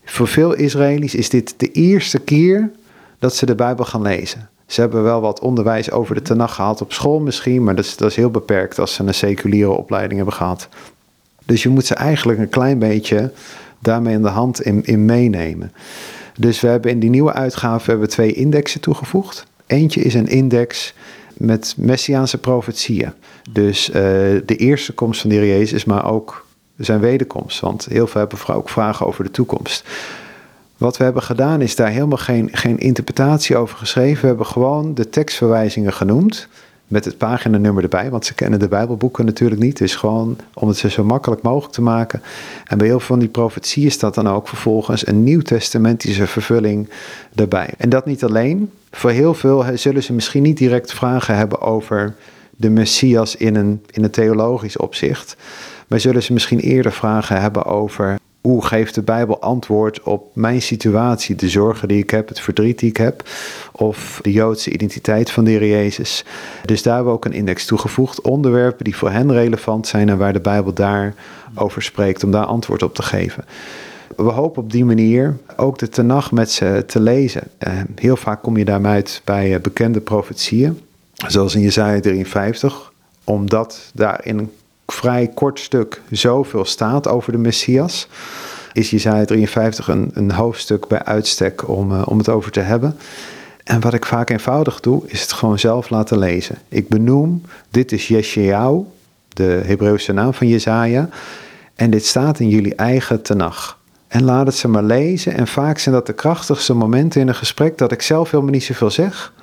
[0.06, 2.71] Voor veel Israëli's is dit de eerste keer
[3.19, 4.49] dat ze de Bijbel gaan lezen.
[4.65, 7.97] Ze hebben wel wat onderwijs over de Tanach gehad op school misschien, maar dat is,
[7.97, 10.67] dat is heel beperkt als ze een seculiere opleiding hebben gehad.
[11.45, 13.32] Dus je moet ze eigenlijk een klein beetje
[13.80, 15.71] daarmee in de hand in, meenemen.
[16.39, 19.45] Dus we hebben in die nieuwe uitgave hebben we twee indexen toegevoegd.
[19.65, 20.93] Eentje is een index
[21.34, 23.12] met messiaanse profetieën.
[23.49, 23.93] Dus uh,
[24.45, 26.44] de eerste komst van de Heer Jezus, maar ook
[26.77, 27.59] zijn wederkomst.
[27.59, 29.88] Want heel veel hebben ook vragen over de toekomst.
[30.77, 34.21] Wat we hebben gedaan is daar helemaal geen, geen interpretatie over geschreven.
[34.21, 36.47] We hebben gewoon de tekstverwijzingen genoemd.
[36.88, 39.77] Met het paginanummer erbij, want ze kennen de Bijbelboeken natuurlijk niet.
[39.77, 42.21] Dus gewoon om het ze zo makkelijk mogelijk te maken.
[42.65, 46.89] En bij heel veel van die profetieën staat dan ook vervolgens een nieuwtestamentische vervulling
[47.35, 47.69] erbij.
[47.77, 48.71] En dat niet alleen.
[48.91, 52.15] Voor heel veel zullen ze misschien niet direct vragen hebben over
[52.55, 55.35] de Messias in een, in een theologisch opzicht.
[55.87, 60.61] Maar zullen ze misschien eerder vragen hebben over hoe geeft de Bijbel antwoord op mijn
[60.61, 63.29] situatie, de zorgen die ik heb, het verdriet die ik heb,
[63.71, 66.25] of de Joodse identiteit van de Heer Jezus.
[66.65, 70.17] Dus daar hebben we ook een index toegevoegd, onderwerpen die voor hen relevant zijn en
[70.17, 71.13] waar de Bijbel daar
[71.55, 73.45] over spreekt, om daar antwoord op te geven.
[74.15, 77.43] We hopen op die manier ook de Tenach met ze te lezen.
[77.57, 80.79] Eh, heel vaak kom je daarmee uit bij eh, bekende profetieën,
[81.27, 82.91] zoals in Jesaja 53,
[83.23, 84.51] omdat daar in een
[84.95, 88.08] vrij kort stuk zoveel staat over de Messias,
[88.73, 92.97] is Jesaja 53 een, een hoofdstuk bij uitstek om, uh, om het over te hebben.
[93.63, 96.58] En wat ik vaak eenvoudig doe, is het gewoon zelf laten lezen.
[96.69, 98.84] Ik benoem, dit is Yeshayahu,
[99.29, 101.10] de Hebreeuwse naam van Jesaja.
[101.75, 103.79] En dit staat in jullie eigen tenag.
[104.08, 105.34] En laat het ze maar lezen.
[105.34, 108.63] En vaak zijn dat de krachtigste momenten in een gesprek dat ik zelf helemaal niet
[108.63, 109.34] zoveel zeg.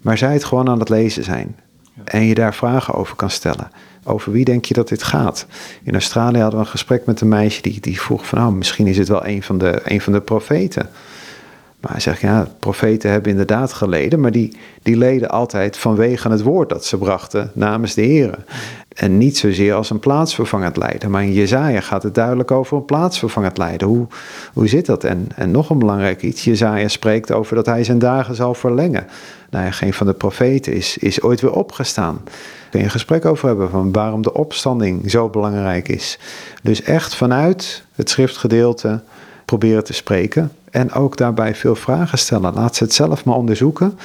[0.00, 1.56] Maar zij het gewoon aan het lezen zijn.
[2.04, 3.70] En je daar vragen over kan stellen.
[4.04, 5.46] Over wie denk je dat dit gaat?
[5.82, 8.38] In Australië hadden we een gesprek met een meisje die, die vroeg van...
[8.38, 10.88] nou, misschien is het wel een van de, een van de profeten.
[11.80, 14.20] Maar hij zegt, ja, profeten hebben inderdaad geleden...
[14.20, 18.44] maar die, die leden altijd vanwege het woord dat ze brachten namens de Heer.
[18.88, 21.10] En niet zozeer als een plaatsvervangend lijden.
[21.10, 23.88] Maar in Jezaja gaat het duidelijk over een plaatsvervangend lijden.
[23.88, 24.06] Hoe,
[24.52, 25.04] hoe zit dat?
[25.04, 26.44] En, en nog een belangrijk iets.
[26.44, 29.06] Jezaja spreekt over dat hij zijn dagen zal verlengen.
[29.50, 32.20] Nou geen van de profeten is, is ooit weer opgestaan.
[32.24, 36.18] Daar kun je een gesprek over hebben van waarom de opstanding zo belangrijk is.
[36.62, 39.02] Dus echt vanuit het schriftgedeelte
[39.44, 40.52] proberen te spreken.
[40.70, 42.54] En ook daarbij veel vragen stellen.
[42.54, 43.98] Laat ze het zelf maar onderzoeken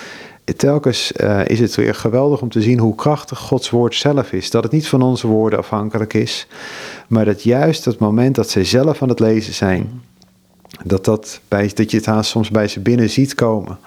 [0.53, 4.49] telkens uh, is het weer geweldig om te zien hoe krachtig Gods woord zelf is.
[4.49, 6.47] Dat het niet van onze woorden afhankelijk is,
[7.07, 10.01] maar dat juist het moment dat zij zelf aan het lezen zijn,
[10.83, 13.77] dat, dat, bij, dat je het haast soms bij ze binnen ziet komen.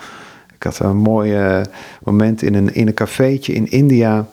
[0.58, 1.60] Ik had een mooi uh,
[2.02, 4.26] moment in een, in een cafeetje in India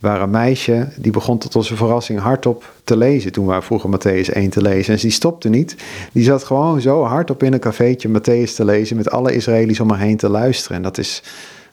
[0.00, 3.32] waar een meisje, die begon tot onze verrassing hardop te lezen.
[3.32, 4.94] Toen we vroeger Matthäus 1 te lezen.
[4.94, 5.76] En die stopte niet.
[6.12, 8.96] Die zat gewoon zo hardop in een cafeetje Matthäus te lezen.
[8.96, 10.76] Met alle Israëli's om haar heen te luisteren.
[10.76, 11.22] En dat is,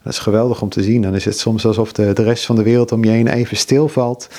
[0.04, 1.02] dat is geweldig om te zien.
[1.02, 3.58] Dan is het soms alsof de, de rest van de wereld om je heen even
[3.58, 4.30] stilvalt.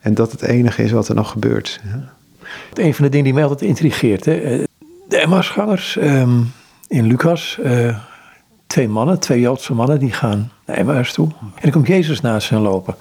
[0.00, 1.80] En dat het enige is wat er nog gebeurt.
[1.84, 2.12] Ja.
[2.74, 4.24] Een van de dingen die mij altijd intrigeert.
[4.24, 4.34] Hè?
[4.40, 4.64] Eh,
[5.08, 6.52] de Emmausgangers um,
[6.88, 7.58] in Lucas.
[7.64, 7.96] Uh,
[8.72, 11.28] twee mannen, twee Joodse mannen, die gaan naar Emmaus toe.
[11.40, 12.94] En dan komt Jezus naast hen lopen.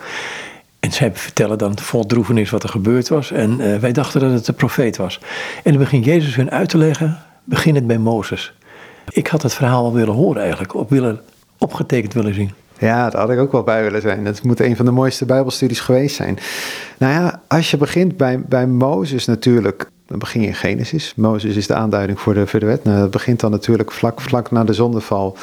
[0.80, 3.32] En zij vertellen dan vol droevenis wat er gebeurd was.
[3.32, 5.20] En uh, wij dachten dat het de profeet was.
[5.64, 8.54] En dan begint Jezus hun uit te leggen, beginnend bij Mozes.
[9.10, 11.20] Ik had het verhaal al willen horen eigenlijk, op willen,
[11.58, 12.52] opgetekend willen zien.
[12.80, 14.24] Ja, daar had ik ook wel bij willen zijn.
[14.24, 16.38] Dat moet een van de mooiste Bijbelstudies geweest zijn.
[16.98, 21.14] Nou ja, als je begint bij, bij Mozes natuurlijk, dan begin je in Genesis.
[21.16, 22.84] Mozes is de aanduiding voor de, voor wet.
[22.84, 25.38] Nou, dat begint dan natuurlijk vlak, vlak na de zondeval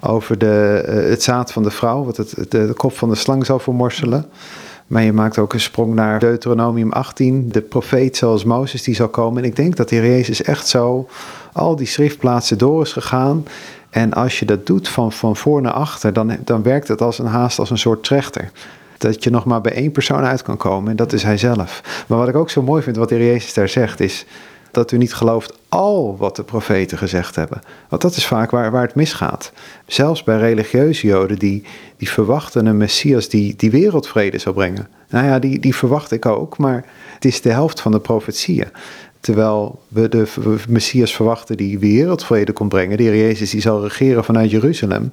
[0.00, 3.14] over de, uh, het zaad van de vrouw, wat het, de, de kop van de
[3.14, 4.24] slang zal vermorselen.
[4.86, 9.08] Maar je maakt ook een sprong naar Deuteronomium 18, de profeet zoals Mozes die zal
[9.08, 9.42] komen.
[9.42, 11.08] En ik denk dat de Heer Jezus echt zo
[11.52, 13.44] al die schriftplaatsen door is gegaan.
[13.90, 17.18] En als je dat doet van, van voor naar achter, dan, dan werkt het als
[17.18, 18.50] een haast als een soort trechter
[18.98, 22.04] dat je nog maar bij één persoon uit kan komen en dat is hij zelf.
[22.06, 24.26] Maar wat ik ook zo mooi vind, wat de Heer Jezus daar zegt, is
[24.74, 27.60] dat u niet gelooft al wat de profeten gezegd hebben.
[27.88, 29.52] Want dat is vaak waar, waar het misgaat.
[29.86, 31.64] Zelfs bij religieuze joden die,
[31.96, 34.88] die verwachten een Messias die, die wereldvrede zal brengen.
[35.08, 38.68] Nou ja, die, die verwacht ik ook, maar het is de helft van de profetieën.
[39.20, 40.26] Terwijl we de
[40.68, 42.96] Messias verwachten die wereldvrede kon brengen.
[42.96, 45.10] De Heer Jezus die zal regeren vanuit Jeruzalem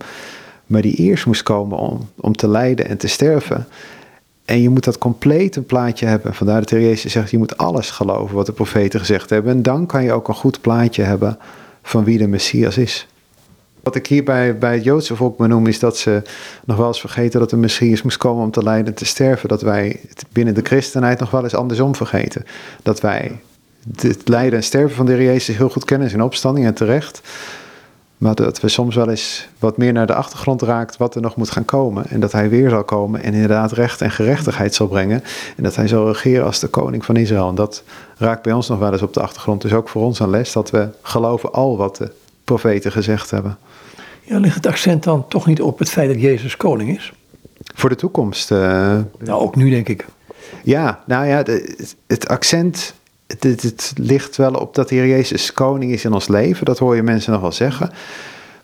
[0.72, 3.68] maar die eerst moest komen om, om te lijden en te sterven.
[4.46, 6.34] En je moet dat compleet een plaatje hebben.
[6.34, 9.52] Vandaar dat Jezus zegt, je moet alles geloven wat de profeten gezegd hebben.
[9.52, 11.38] En dan kan je ook een goed plaatje hebben
[11.84, 13.08] van wie de Messias is.
[13.84, 16.22] Wat ik hier bij, bij het Joodse volk benoem is dat ze
[16.66, 19.50] nog wel eens vergeten dat de Messias moest komen om te lijden en te sterven.
[19.50, 22.46] Dat wij het binnen de christenheid nog wel eens andersom vergeten.
[22.84, 23.40] Dat wij
[23.96, 27.22] het lijden en sterven van de Heer Jezus heel goed kennen, zijn opstanding en terecht.
[28.22, 31.36] Maar dat we soms wel eens wat meer naar de achtergrond raakt wat er nog
[31.36, 32.06] moet gaan komen.
[32.10, 35.24] En dat hij weer zal komen en inderdaad recht en gerechtigheid zal brengen.
[35.58, 37.50] En dat hij zal regeren als de koning van Israël.
[37.50, 37.84] En dat
[38.18, 39.62] raakt bij ons nog wel eens op de achtergrond.
[39.62, 42.12] Dus ook voor ons een les dat we geloven al wat de
[42.44, 43.58] profeten gezegd hebben.
[44.22, 47.14] Ja, ligt het accent dan toch niet op het feit dat Jezus koning is?
[47.76, 48.52] Voor de toekomst.
[48.52, 48.58] Uh,
[49.20, 50.06] nou, ook nu denk ik.
[50.64, 51.44] Ja, nou ja,
[52.08, 52.94] het accent
[53.39, 56.65] het, het, ligt wel op dat de Heer Jezus koning is in ons leven.
[56.65, 57.91] Dat hoor je mensen nog wel zeggen.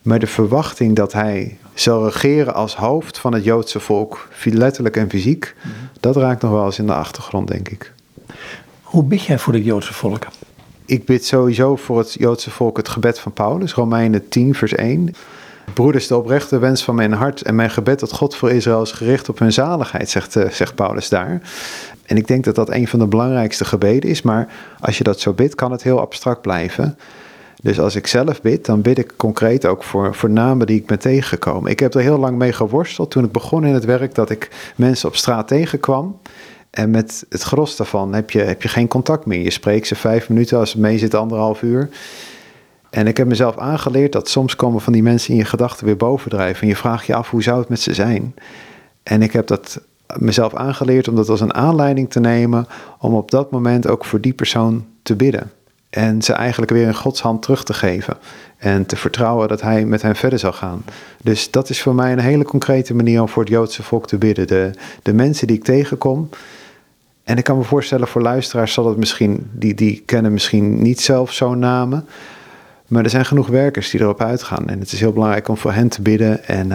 [0.02, 5.10] Maar de verwachting dat hij zal regeren als hoofd van het Joodse volk, letterlijk en
[5.10, 5.74] fysiek, mhm.
[6.00, 7.94] dat raakt nog wel eens in de achtergrond, denk ik.
[8.82, 10.28] Hoe bid jij voor het Joodse volk?
[10.86, 15.16] Ik bid sowieso voor het Joodse volk het gebed van Paulus, Romeinen 10, vers 1.
[15.74, 18.92] Broeders, de oprechte wens van mijn hart en mijn gebed dat God voor Israël is
[18.92, 21.42] gericht op hun zaligheid, zegt, eh, zegt Paulus daar.
[22.06, 24.48] En ik denk dat dat een van de belangrijkste gebeden is, maar
[24.80, 26.98] als je dat zo bidt, kan het heel abstract blijven.
[27.62, 30.86] Dus als ik zelf bid, dan bid ik concreet ook voor, voor namen die ik
[30.86, 31.72] ben tegengekomen.
[31.72, 34.50] Ik heb er heel lang mee geworsteld toen ik begon in het werk, dat ik
[34.76, 36.20] mensen op straat tegenkwam.
[36.70, 39.42] En met het gros daarvan heb je, heb je geen contact meer.
[39.42, 41.90] Je spreekt ze vijf minuten, als het mee zit anderhalf uur.
[42.90, 45.98] En ik heb mezelf aangeleerd dat soms komen van die mensen in je gedachten weer
[45.98, 46.62] bovendrijven.
[46.62, 48.36] En je vraagt je af, hoe zou het met ze zijn?
[49.04, 49.82] En ik heb dat
[50.18, 52.68] mezelf aangeleerd om dat als een aanleiding te nemen
[53.00, 55.52] om op dat moment ook voor die persoon te bidden.
[55.90, 58.18] En ze eigenlijk weer in Gods hand terug te geven.
[58.58, 60.84] En te vertrouwen dat Hij met hen verder zal gaan.
[61.24, 64.18] Dus dat is voor mij een hele concrete manier om voor het Joodse volk te
[64.18, 64.48] bidden.
[64.48, 64.72] De,
[65.04, 66.30] de mensen die ik tegenkom.
[67.24, 71.02] En ik kan me voorstellen voor luisteraars zal het misschien, die, die kennen misschien niet
[71.02, 72.06] zelf zo'n namen.
[72.88, 74.68] Maar er zijn genoeg werkers die erop uitgaan.
[74.68, 76.46] En het is heel belangrijk om voor hen te bidden.
[76.46, 76.72] En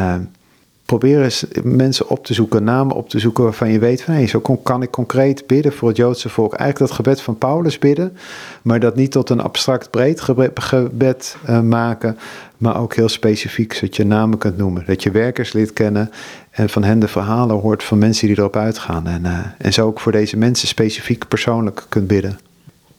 [0.98, 4.26] probeer eens mensen op te zoeken, namen op te zoeken waarvan je weet van hé,
[4.26, 6.54] zo kan ik concreet bidden voor het Joodse volk.
[6.54, 8.16] Eigenlijk dat gebed van Paulus bidden,
[8.62, 10.20] maar dat niet tot een abstract breed
[10.54, 12.18] gebed uh, maken,
[12.56, 14.84] maar ook heel specifiek, zodat je namen kunt noemen.
[14.86, 16.10] Dat je werkers leert kennen
[16.50, 19.06] en van hen de verhalen hoort van mensen die erop uitgaan.
[19.06, 22.38] En, uh, en zo ook voor deze mensen specifiek persoonlijk kunt bidden.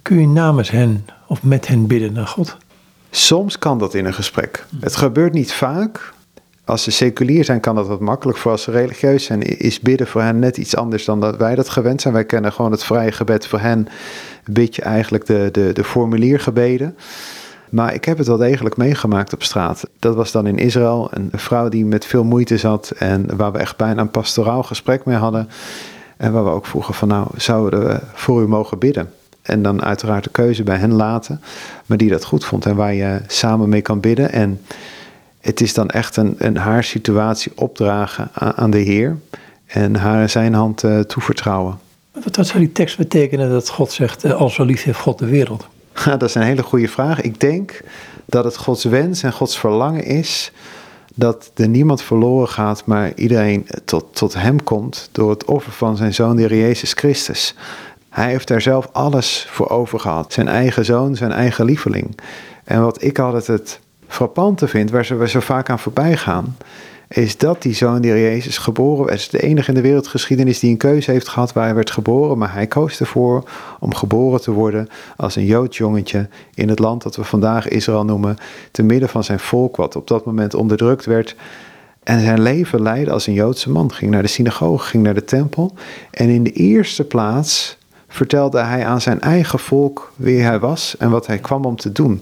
[0.01, 2.57] Kun je namens hen of met hen bidden naar God?
[3.15, 4.65] Soms kan dat in een gesprek.
[4.79, 6.13] Het gebeurt niet vaak.
[6.65, 8.37] Als ze seculier zijn, kan dat wat makkelijk.
[8.37, 11.55] Voor als ze religieus zijn, is bidden voor hen net iets anders dan dat wij
[11.55, 12.13] dat gewend zijn.
[12.13, 13.87] Wij kennen gewoon het vrije gebed voor hen.
[14.45, 16.97] Bid je eigenlijk de, de, de formuliergebeden.
[17.69, 19.83] Maar ik heb het wel degelijk meegemaakt op straat.
[19.99, 21.09] Dat was dan in Israël.
[21.11, 25.05] Een vrouw die met veel moeite zat en waar we echt bijna een pastoraal gesprek
[25.05, 25.49] mee hadden.
[26.17, 29.09] En waar we ook vroegen van nou, zouden we voor u mogen bidden?
[29.43, 31.41] En dan uiteraard de keuze bij hen laten,
[31.85, 34.31] maar die dat goed vond en waar je samen mee kan bidden.
[34.31, 34.61] En
[35.39, 39.17] het is dan echt een, een haar situatie opdragen aan, de Heer
[39.65, 41.79] en haar zijn hand uh, toevertrouwen.
[42.11, 45.19] Wat, wat zou die tekst betekenen dat God zegt, uh, al zo lief heeft God
[45.19, 45.67] de wereld?
[46.05, 47.21] Ja, dat is een hele goede vraag.
[47.21, 47.81] Ik denk
[48.25, 50.51] dat het Gods wens en Gods verlangen is
[51.15, 55.97] dat er niemand verloren gaat, maar iedereen tot, tot hem komt door het offer van
[55.97, 57.55] zijn zoon, de Heer Jezus Christus.
[58.13, 60.33] Hij heeft daar zelf alles voor over gehad.
[60.33, 62.19] Zijn eigen zoon, zijn eigen lieveling.
[62.63, 66.57] En wat ik altijd het frappante vind, waar ze, zo vaak aan voorbij gaan,
[67.07, 69.29] is dat die zoon die Jezus geboren is.
[69.29, 72.37] de enige in de wereldgeschiedenis die een keuze heeft gehad waar hij werd geboren.
[72.37, 73.43] Maar hij koos ervoor
[73.79, 78.05] om geboren te worden als een Joods jongetje in het land dat we vandaag Israël
[78.05, 78.37] noemen.
[78.71, 81.35] Te midden van zijn volk wat op dat moment onderdrukt werd.
[82.03, 83.93] En zijn leven leidde als een Joodse man.
[83.93, 85.73] Ging naar de synagoge, ging naar de tempel.
[86.11, 87.77] En in de eerste plaats
[88.13, 91.91] vertelde hij aan zijn eigen volk wie hij was en wat hij kwam om te
[91.91, 92.21] doen.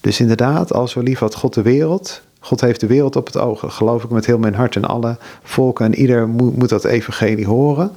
[0.00, 2.22] Dus inderdaad, als zo lief had God de wereld.
[2.40, 3.64] God heeft de wereld op het oog.
[3.66, 4.76] Geloof ik met heel mijn hart.
[4.76, 7.90] En alle volken en ieder moet, moet dat evangelie horen.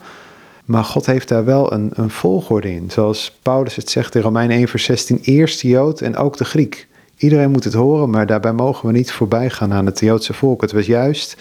[0.66, 2.92] Maar God heeft daar wel een, een volgorde in.
[2.92, 5.20] Zoals Paulus het zegt in Romein 1 vers 16.
[5.22, 6.88] Eerst de Jood en ook de Griek.
[7.18, 10.62] Iedereen moet het horen, maar daarbij mogen we niet voorbij gaan aan het Joodse volk.
[10.62, 11.38] Het was juist,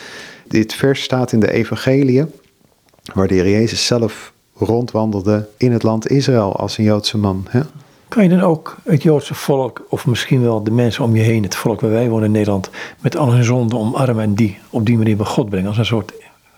[0.48, 2.24] dit vers staat in de evangelie,
[3.14, 7.46] waar de Heer Jezus zelf rondwandelde in het land Israël als een Joodse man.
[8.08, 11.42] Kan je dan ook het Joodse volk, of misschien wel de mensen om je heen,
[11.42, 14.86] het volk waar wij wonen in Nederland, met al hun zonden omarmen en die op
[14.86, 15.68] die manier bij God brengen?
[15.68, 16.12] Als een soort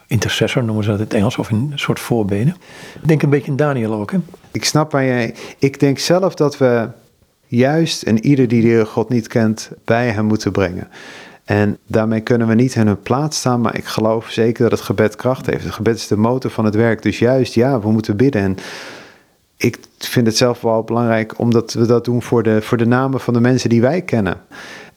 [0.06, 2.56] intercessor noemen ze dat in het Engels, of een soort voorbenen.
[3.02, 4.10] Ik denk een beetje aan Daniel ook.
[4.10, 4.18] Hè?
[4.52, 5.34] Ik snap waar jij.
[5.58, 6.88] Ik denk zelf dat we
[7.46, 10.88] juist en ieder die de God niet kent, bij hem moeten brengen.
[11.44, 14.80] En daarmee kunnen we niet in hun plaats staan, maar ik geloof zeker dat het
[14.80, 15.64] gebed kracht heeft.
[15.64, 17.02] Het gebed is de motor van het werk.
[17.02, 18.42] Dus juist, ja, we moeten bidden.
[18.42, 18.56] En
[19.56, 23.20] ik vind het zelf wel belangrijk omdat we dat doen voor de, voor de namen
[23.20, 24.40] van de mensen die wij kennen.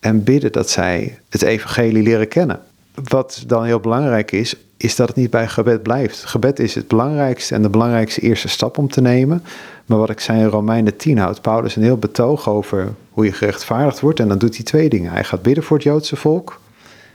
[0.00, 2.60] En bidden dat zij het evangelie leren kennen.
[2.94, 6.24] Wat dan heel belangrijk is, is dat het niet bij gebed blijft.
[6.24, 9.42] Gebed is het belangrijkste en de belangrijkste eerste stap om te nemen.
[9.86, 13.32] Maar wat ik zei in Romeinen 10 houdt Paulus een heel betoog over hoe je
[13.32, 14.20] gerechtvaardigd wordt.
[14.20, 15.12] En dan doet hij twee dingen.
[15.12, 16.60] Hij gaat bidden voor het Joodse volk.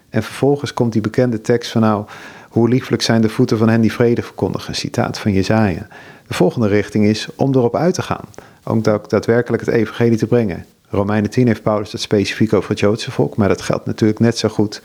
[0.09, 2.05] En vervolgens komt die bekende tekst van nou,
[2.49, 4.75] hoe lieflijk zijn de voeten van hen die vrede verkondigen.
[4.75, 5.87] Citaat van Jezaja.
[6.27, 8.25] De volgende richting is om erop uit te gaan.
[8.63, 10.65] Ook daadwerkelijk het evangelie te brengen.
[10.89, 13.35] Romeinen 10 heeft Paulus dat specifiek over het Joodse volk.
[13.35, 14.81] Maar dat geldt natuurlijk net zo goed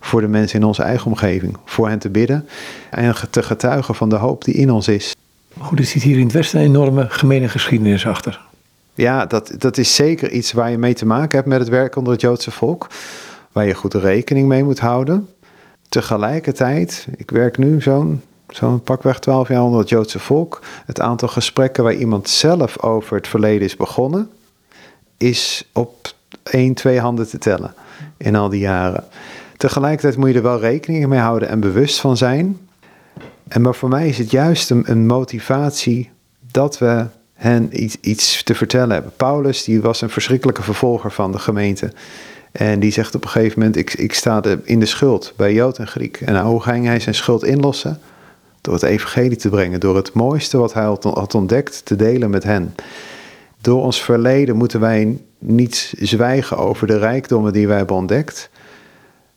[0.00, 1.56] voor de mensen in onze eigen omgeving.
[1.64, 2.48] Voor hen te bidden
[2.90, 5.14] en te getuigen van de hoop die in ons is.
[5.58, 8.40] Goed, er zit hier in het Westen een enorme gemene geschiedenis achter.
[8.94, 11.96] Ja, dat, dat is zeker iets waar je mee te maken hebt met het werk
[11.96, 12.86] onder het Joodse volk.
[13.52, 15.28] Waar je goed rekening mee moet houden.
[15.88, 20.60] Tegelijkertijd, ik werk nu zo'n zo'n pakweg 12 jaar onder het Joodse volk.
[20.86, 24.30] Het aantal gesprekken waar iemand zelf over het verleden is begonnen,
[25.16, 27.74] is op één, twee handen te tellen
[28.16, 29.04] in al die jaren.
[29.56, 32.58] Tegelijkertijd moet je er wel rekening mee houden en bewust van zijn.
[33.52, 36.10] En maar voor mij is het juist een, motivatie
[36.50, 39.12] dat we hen iets, iets te vertellen hebben.
[39.16, 41.92] Paulus die was een verschrikkelijke vervolger van de gemeente.
[42.52, 45.78] En die zegt op een gegeven moment, ik, ik sta in de schuld bij Jood
[45.78, 46.20] en Griek.
[46.20, 48.00] En hoe ging hij zijn schuld inlossen?
[48.60, 52.44] Door het evangelie te brengen, door het mooiste wat hij had ontdekt te delen met
[52.44, 52.74] hen.
[53.60, 58.50] Door ons verleden moeten wij niet zwijgen over de rijkdommen die wij hebben ontdekt.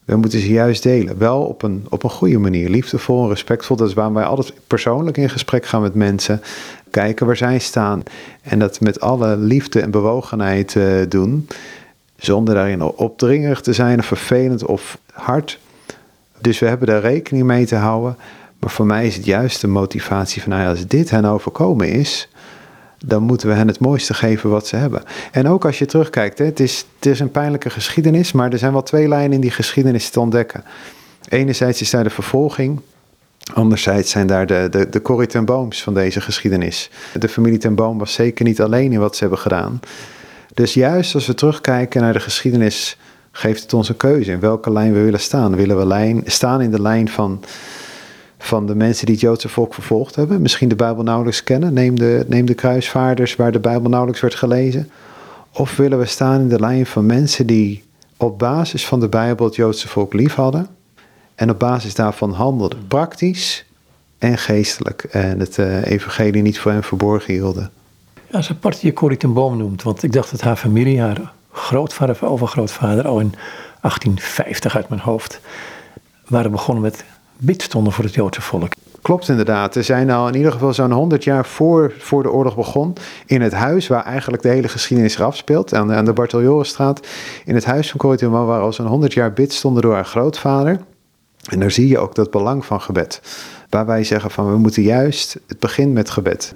[0.05, 1.17] We moeten ze juist delen.
[1.17, 3.75] Wel op een, op een goede manier, liefdevol en respectvol.
[3.75, 6.41] Dat is waarom wij altijd persoonlijk in gesprek gaan met mensen.
[6.89, 8.03] Kijken waar zij staan.
[8.41, 11.47] En dat met alle liefde en bewogenheid uh, doen.
[12.17, 15.59] Zonder daarin opdringerig te zijn of vervelend of hard.
[16.41, 18.17] Dus we hebben daar rekening mee te houden.
[18.59, 22.29] Maar voor mij is het juist de motivatie van, nou als dit hen overkomen is,
[23.07, 25.03] dan moeten we hen het mooiste geven wat ze hebben.
[25.31, 28.57] En ook als je terugkijkt, hè, het, is, het is een pijnlijke geschiedenis, maar er
[28.57, 30.63] zijn wel twee lijnen in die geschiedenis te ontdekken.
[31.29, 32.79] Enerzijds is daar de vervolging,
[33.53, 36.89] anderzijds zijn daar de, de, de Corrie ten Booms van deze geschiedenis.
[37.19, 39.79] De familie ten Boom was zeker niet alleen in wat ze hebben gedaan.
[40.53, 42.97] Dus juist als we terugkijken naar de geschiedenis,
[43.31, 45.55] geeft het ons een keuze in welke lijn we willen staan.
[45.55, 47.43] Willen we lijn, staan in de lijn van
[48.37, 50.41] van de mensen die het Joodse volk vervolgd hebben.
[50.41, 51.73] Misschien de Bijbel nauwelijks kennen.
[51.73, 54.89] Neem de, neem de kruisvaarders waar de Bijbel nauwelijks werd gelezen.
[55.53, 57.83] Of willen we staan in de lijn van mensen die
[58.17, 60.67] op basis van de Bijbel het Joodse volk lief hadden.
[61.35, 62.87] En op basis daarvan handelden.
[62.87, 63.65] Praktisch
[64.17, 65.03] en geestelijk.
[65.03, 67.71] En het uh, evangelie niet voor hen verborgen hielden.
[68.13, 69.83] Ja, als apart je Corrie ten Boom noemt.
[69.83, 73.07] Want ik dacht dat haar familie, haar grootvader of overgrootvader...
[73.07, 73.33] al in
[73.81, 75.39] 1850 uit mijn hoofd
[76.27, 77.03] waren begonnen met
[77.37, 78.73] bidstonden voor het Joodse volk.
[79.05, 79.75] Klopt inderdaad.
[79.75, 82.93] Er zijn al in ieder geval zo'n 100 jaar voor, voor de oorlog begon.
[83.25, 85.73] In het huis waar eigenlijk de hele geschiedenis zich afspeelt.
[85.73, 87.07] Aan, aan de Bartoljorenstraat.
[87.45, 90.79] In het huis van Corrie waar al zo'n 100 jaar bidstonden door haar grootvader.
[91.49, 93.21] En daar zie je ook dat belang van gebed.
[93.69, 96.53] Waar wij zeggen van we moeten juist, het begint met gebed.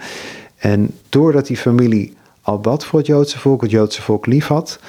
[0.58, 4.80] En doordat die familie al bad voor het Joodse volk, het Joodse volk lief had,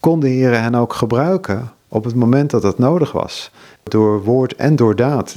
[0.00, 3.50] kon de hen ook gebruiken op het moment dat dat nodig was.
[3.82, 5.34] Door woord en door daad.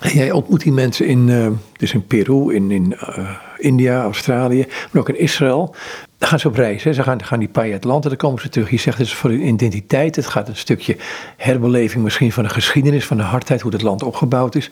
[0.00, 1.46] Jij ontmoet die mensen in, uh,
[1.76, 5.74] dus in Peru, in, in uh, India, Australië, maar ook in Israël.
[6.18, 6.82] Dan gaan ze op reis.
[6.82, 6.92] Hè.
[6.92, 8.70] Ze gaan, gaan die paar jaar het land en dan komen ze terug.
[8.70, 10.16] Je zegt het is voor hun identiteit.
[10.16, 10.96] Het gaat een stukje
[11.36, 14.70] herbeleving misschien van de geschiedenis, van de hardheid, hoe het land opgebouwd is.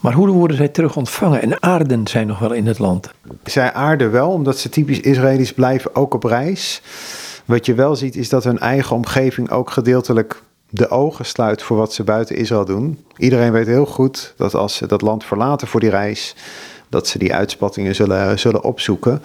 [0.00, 1.42] Maar hoe worden zij terug ontvangen?
[1.42, 3.10] En aarden zijn nog wel in het land.
[3.44, 6.82] Zij aarden wel, omdat ze typisch Israëli's blijven, ook op reis.
[7.44, 11.76] Wat je wel ziet is dat hun eigen omgeving ook gedeeltelijk de ogen sluit voor
[11.76, 13.04] wat ze buiten Israël doen.
[13.16, 16.34] Iedereen weet heel goed dat als ze dat land verlaten voor die reis,
[16.88, 19.22] dat ze die uitspattingen zullen, zullen opzoeken.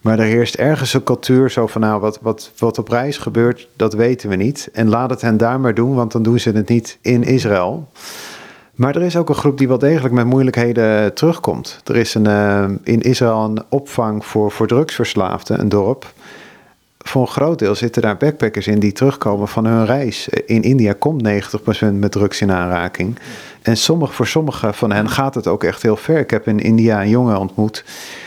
[0.00, 3.68] Maar er heerst ergens een cultuur zo van, nou, wat, wat, wat op reis gebeurt,
[3.76, 4.68] dat weten we niet.
[4.72, 7.88] En laat het hen daar maar doen, want dan doen ze het niet in Israël.
[8.74, 11.80] Maar er is ook een groep die wel degelijk met moeilijkheden terugkomt.
[11.84, 16.12] Er is een, uh, in Israël een opvang voor, voor drugsverslaafden, een dorp
[17.08, 20.28] voor een groot deel zitten daar backpackers in die terugkomen van hun reis.
[20.28, 23.18] In India komt 90% met drugs in aanraking.
[23.62, 26.18] En sommige, voor sommigen van hen gaat het ook echt heel ver.
[26.18, 27.84] Ik heb in India een jongen ontmoet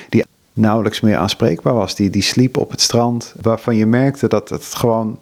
[0.09, 1.95] die nauwelijks meer aanspreekbaar was.
[1.95, 5.19] Die, die sliep op het strand, waarvan je merkte dat het gewoon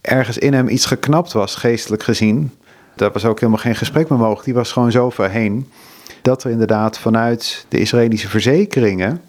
[0.00, 2.50] ergens in hem iets geknapt was, geestelijk gezien.
[2.96, 4.44] Daar was ook helemaal geen gesprek meer mogelijk.
[4.44, 5.70] Die was gewoon zo ver heen.
[6.22, 9.20] Dat er inderdaad vanuit de Israëlische verzekeringen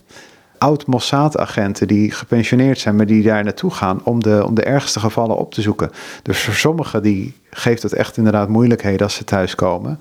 [0.63, 5.37] oud-Mossad-agenten die gepensioneerd zijn, maar die daar naartoe gaan om de, om de ergste gevallen
[5.37, 5.91] op te zoeken.
[6.21, 9.99] Dus voor sommigen die geeft het echt inderdaad moeilijkheden als ze thuiskomen.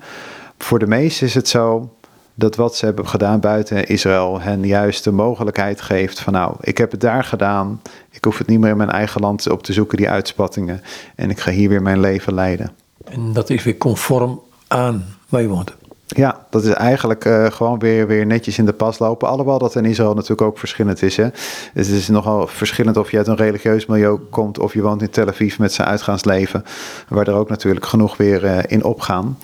[0.57, 1.89] Voor de meesten is het zo
[2.35, 6.77] dat wat ze hebben gedaan buiten Israël hen juist de mogelijkheid geeft van nou, ik
[6.77, 9.73] heb het daar gedaan, ik hoef het niet meer in mijn eigen land op te
[9.73, 10.81] zoeken, die uitspattingen,
[11.15, 12.71] en ik ga hier weer mijn leven leiden.
[13.03, 15.75] En dat is weer conform aan waar je woont.
[16.15, 19.27] Ja, dat is eigenlijk uh, gewoon weer, weer netjes in de pas lopen.
[19.27, 21.17] Alhoewel dat in Israël natuurlijk ook verschillend is.
[21.17, 21.27] Hè?
[21.73, 25.09] Het is nogal verschillend of je uit een religieus milieu komt of je woont in
[25.09, 26.63] Tel Aviv met zijn uitgaansleven.
[27.07, 29.37] Waar er ook natuurlijk genoeg weer uh, in opgaan.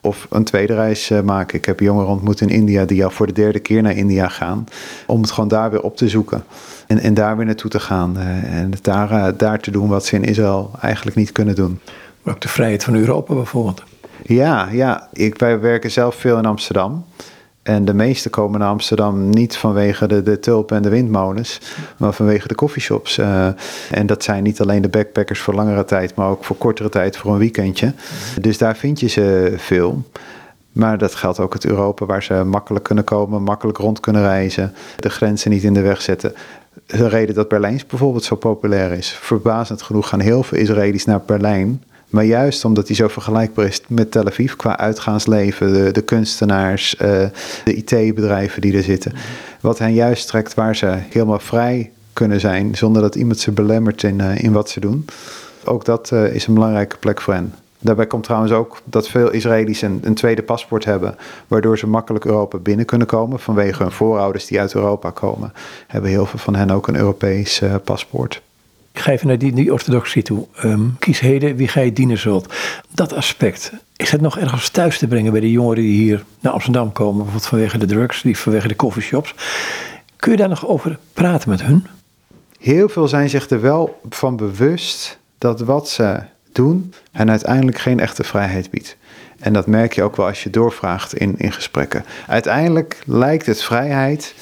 [0.00, 1.58] Of een tweede reis uh, maken.
[1.58, 4.64] Ik heb jongeren ontmoet in India die al voor de derde keer naar India gaan.
[5.06, 6.44] Om het gewoon daar weer op te zoeken.
[6.86, 8.18] En, en daar weer naartoe te gaan.
[8.18, 11.80] en daar, daar te doen wat ze in Israël eigenlijk niet kunnen doen.
[12.22, 13.82] Maar ook de vrijheid van Europa bijvoorbeeld.
[14.34, 15.08] Ja, ja.
[15.12, 17.04] Ik, wij werken zelf veel in Amsterdam.
[17.62, 21.60] En de meesten komen naar Amsterdam niet vanwege de, de tulpen en de windmolens,
[21.96, 23.18] maar vanwege de coffeeshops.
[23.18, 23.46] Uh,
[23.90, 27.16] en dat zijn niet alleen de backpackers voor langere tijd, maar ook voor kortere tijd
[27.16, 27.92] voor een weekendje.
[28.40, 30.02] Dus daar vind je ze veel.
[30.72, 34.74] Maar dat geldt ook het Europa, waar ze makkelijk kunnen komen, makkelijk rond kunnen reizen,
[34.96, 36.34] de grenzen niet in de weg zetten.
[36.86, 39.10] De reden dat Berlijns bijvoorbeeld zo populair is.
[39.10, 41.82] Verbazend genoeg gaan heel veel Israëli's naar Berlijn
[42.12, 47.00] maar juist omdat hij zo vergelijkbaar is met Tel Aviv qua uitgaansleven, de, kunstenaars, uh,
[47.64, 49.12] de IT-bedrijven die er zitten.
[49.60, 54.02] Wat hen juist trekt waar ze helemaal vrij kunnen zijn zonder dat iemand ze belemmert
[54.02, 55.04] in, uh, in wat ze doen.
[55.64, 57.54] Ook dat uh, is een belangrijke plek voor hen.
[57.78, 61.16] Daarbij komt trouwens ook dat veel Israëli's een, een, tweede paspoort hebben,
[61.48, 63.38] waardoor ze makkelijk Europa binnen kunnen komen.
[63.38, 65.52] Vanwege hun voorouders die uit Europa komen,
[65.86, 68.42] hebben heel veel van hen ook een Europees paspoort.
[68.92, 70.46] Ik ga even naar die, orthodoxie toe.
[70.64, 72.54] Um, kies heden wie gij dienen zult.
[72.94, 76.52] Dat aspect, is het nog ergens thuis te brengen bij de jongeren die hier naar
[76.52, 77.14] Amsterdam komen?
[77.14, 79.34] Bijvoorbeeld vanwege de drugs, die vanwege de coffeeshops.
[80.16, 81.86] Kun je daar nog over praten met hun?
[82.58, 86.20] Heel veel zijn zich er wel van bewust dat wat ze
[86.52, 88.96] doen hen uiteindelijk geen echte vrijheid biedt.
[89.38, 92.04] En dat merk je ook wel als je doorvraagt in, in gesprekken.
[92.26, 94.34] Uiteindelijk lijkt het vrijheid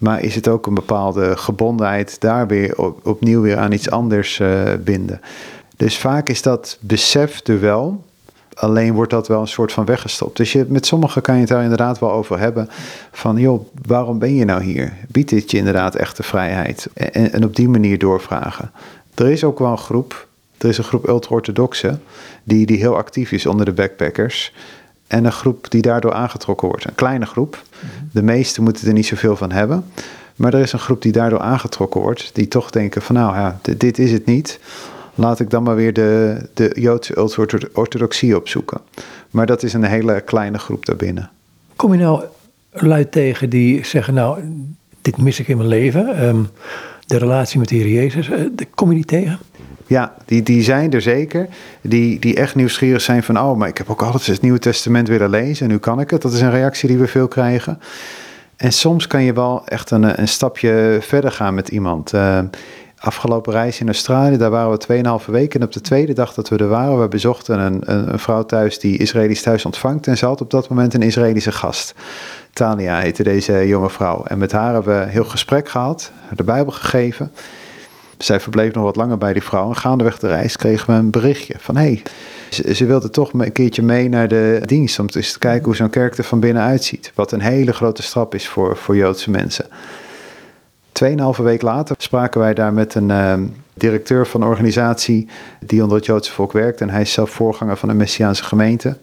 [0.00, 4.38] maar is het ook een bepaalde gebondenheid daar weer op, opnieuw weer aan iets anders
[4.38, 5.20] uh, binden?
[5.76, 8.04] Dus vaak is dat besef er wel.
[8.54, 10.36] Alleen wordt dat wel een soort van weggestopt.
[10.36, 12.68] Dus je, met sommigen kan je het daar inderdaad wel over hebben.
[13.12, 14.92] Van joh, waarom ben je nou hier?
[15.08, 16.88] Biedt dit je inderdaad echte vrijheid?
[16.94, 18.70] En, en op die manier doorvragen.
[19.14, 20.28] Er is ook wel een groep.
[20.58, 22.02] Er is een groep ultra-orthodoxen.
[22.44, 24.52] Die, die heel actief is onder de backpackers.
[25.10, 26.84] En een groep die daardoor aangetrokken wordt.
[26.84, 27.62] Een kleine groep.
[28.12, 29.84] De meesten moeten er niet zoveel van hebben.
[30.36, 32.30] Maar er is een groep die daardoor aangetrokken wordt.
[32.32, 34.60] Die toch denken van nou ja, dit is het niet.
[35.14, 38.80] Laat ik dan maar weer de, de Joodse ultra-orthodoxie opzoeken.
[39.30, 41.30] Maar dat is een hele kleine groep daarbinnen.
[41.76, 42.24] Kom je nou
[42.70, 44.40] luid tegen die zeggen nou,
[45.02, 46.16] dit mis ik in mijn leven.
[46.16, 46.42] Ehm,
[47.06, 48.28] de relatie met de Heer Jezus.
[48.28, 49.38] Uh, kom je die tegen?
[49.90, 51.48] Ja, die, die zijn er zeker.
[51.80, 55.08] Die, die echt nieuwsgierig zijn van, oh, maar ik heb ook altijd het Nieuwe Testament
[55.08, 56.22] willen lezen en nu kan ik het.
[56.22, 57.80] Dat is een reactie die we veel krijgen.
[58.56, 62.12] En soms kan je wel echt een, een stapje verder gaan met iemand.
[62.12, 62.38] Uh,
[62.98, 65.60] afgelopen reis in Australië, daar waren we 2,5 weken.
[65.60, 68.44] En op de tweede dag dat we er waren, we bezochten een, een, een vrouw
[68.44, 70.06] thuis die Israëlisch thuis ontvangt.
[70.06, 71.94] En ze had op dat moment een Israëlische gast.
[72.52, 74.24] Tania heette deze jonge vrouw.
[74.24, 77.32] En met haar hebben we heel gesprek gehad, de Bijbel gegeven.
[78.22, 79.68] Zij verbleef nog wat langer bij die vrouw.
[79.68, 81.76] En gaandeweg de reis kregen we een berichtje van...
[81.76, 82.02] hé,
[82.50, 84.98] hey, ze, wilde toch een keertje mee naar de dienst...
[84.98, 87.12] om eens te kijken hoe zo'n kerk er van binnen uitziet.
[87.14, 89.66] Wat een hele grote stap is voor, voor Joodse mensen.
[90.92, 93.34] Tweeënhalve week later spraken wij daar met een uh,
[93.74, 95.28] directeur van een organisatie...
[95.60, 96.80] die onder het Joodse volk werkt.
[96.80, 98.96] En hij is zelf voorganger van een Messiaanse gemeente...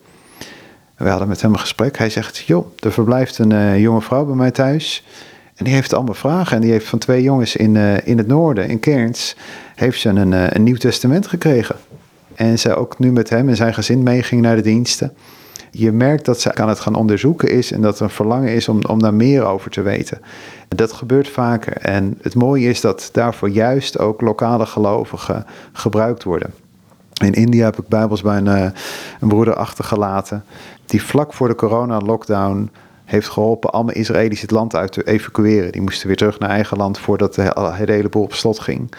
[0.98, 1.98] We hadden met hem een gesprek.
[1.98, 5.04] Hij zegt: Joh, er verblijft een uh, jonge vrouw bij mij thuis.
[5.58, 6.56] En die heeft allemaal vragen.
[6.56, 9.36] En die heeft van twee jongens in, uh, in het noorden, in Cairns,
[9.76, 11.76] heeft ze een, uh, een Nieuw Testament gekregen.
[12.36, 15.14] En ze ook nu met hem en zijn gezin meeging naar de diensten.
[15.72, 18.70] Je merkt dat ze aan het gaan onderzoeken is en dat er een verlangen is
[18.70, 20.22] om, om daar meer over te weten.
[20.68, 21.78] Dat gebeurt vaker.
[21.78, 26.54] En het mooie is dat daarvoor juist ook lokale gelovigen gebruikt worden.
[27.24, 28.48] In India heb ik Bijbels bij een,
[29.20, 30.44] een broeder achtergelaten.
[30.86, 32.70] Die vlak voor de corona-lockdown
[33.08, 35.72] heeft geholpen allemaal Israëli's het land uit te evacueren.
[35.72, 38.92] Die moesten weer terug naar eigen land voordat de, hele boel op slot ging.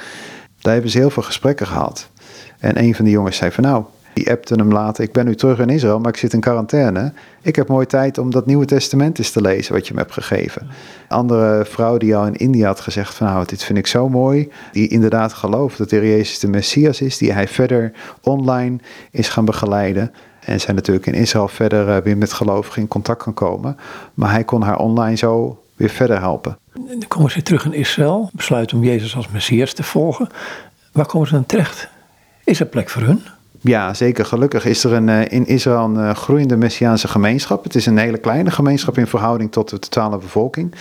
[0.60, 2.10] Daar hebben ze heel veel gesprekken gehad.
[2.58, 5.34] En een van die jongens zei van nou, die appte hem later, ik ben nu
[5.34, 7.12] terug in Israël, maar ik zit in quarantaine.
[7.42, 10.12] Ik heb mooi tijd om dat Nieuwe Testament eens te lezen wat je me hebt
[10.12, 10.68] gegeven.
[11.08, 14.50] andere vrouw die al in India had gezegd van nou, dit vind ik zo mooi.
[14.72, 17.92] Die inderdaad gelooft dat de Jezus de Messias is, die hij verder
[18.22, 18.78] online
[19.10, 20.12] is gaan begeleiden.
[20.48, 23.76] En zij natuurlijk in Israël verder eh, weer met gelovigen in contact kan komen.
[24.14, 26.58] Maar hij kon haar online zo weer verder helpen.
[26.72, 30.28] Dan komen ze terug in Israël, besluiten om Jezus als Messias te volgen.
[30.92, 31.88] Waar komen ze dan terecht?
[32.44, 33.22] Is er plek voor hun?
[33.60, 34.24] Ja, zeker.
[34.24, 37.64] Gelukkig is er een, in Israël een groeiende Messiaanse gemeenschap.
[37.64, 40.74] Het is een hele kleine gemeenschap in verhouding tot de totale bevolking.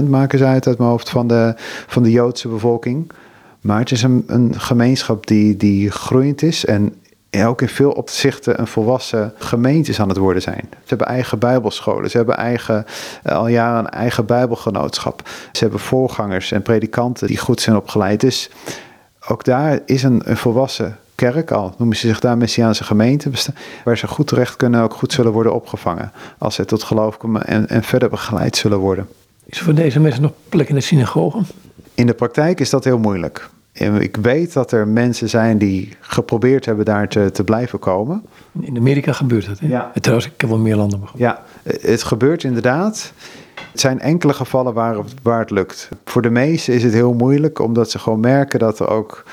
[0.00, 1.54] 0,36% maken ze uit uit mijn hoofd van de,
[1.86, 3.12] van de Joodse bevolking.
[3.60, 6.94] Maar het is een, een gemeenschap die, die groeiend is en
[7.42, 10.68] ook in veel opzichten een volwassen gemeente aan het worden zijn.
[10.70, 12.86] Ze hebben eigen bijbelscholen, ze hebben eigen,
[13.22, 15.28] eh, al jaren een eigen bijbelgenootschap.
[15.52, 18.20] Ze hebben voorgangers en predikanten die goed zijn opgeleid.
[18.20, 18.50] Dus
[19.28, 23.30] ook daar is een, een volwassen kerk, al noemen ze zich daar Messiaanse gemeente,
[23.84, 26.12] waar ze goed terecht kunnen, ook goed zullen worden opgevangen.
[26.38, 29.08] Als ze tot geloof komen en, en verder begeleid zullen worden.
[29.44, 31.40] Is er voor deze mensen nog plek in de synagoge?
[31.94, 33.48] In de praktijk is dat heel moeilijk.
[33.98, 38.22] Ik weet dat er mensen zijn die geprobeerd hebben daar te, te blijven komen.
[38.60, 39.58] In Amerika gebeurt dat.
[39.58, 39.68] Hè?
[39.68, 39.92] Ja.
[40.00, 41.26] Trouwens, ik heb wel meer landen begrepen.
[41.26, 41.42] Ja,
[41.80, 43.12] het gebeurt inderdaad.
[43.70, 45.88] Het zijn enkele gevallen waar het, waar het lukt.
[46.04, 49.24] Voor de meesten is het heel moeilijk, omdat ze gewoon merken dat er ook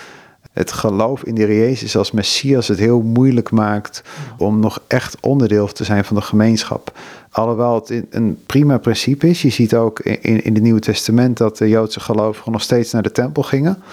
[0.54, 4.04] het geloof in de Jezus als Messias het heel moeilijk maakt
[4.38, 6.98] om nog echt onderdeel te zijn van de gemeenschap.
[7.32, 9.42] Alhoewel het een prima principe is.
[9.42, 13.04] Je ziet ook in, in het Nieuwe Testament dat de Joodse gelovigen nog steeds naar
[13.04, 13.84] de tempel gingen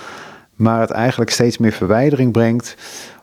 [0.58, 2.76] maar het eigenlijk steeds meer verwijdering brengt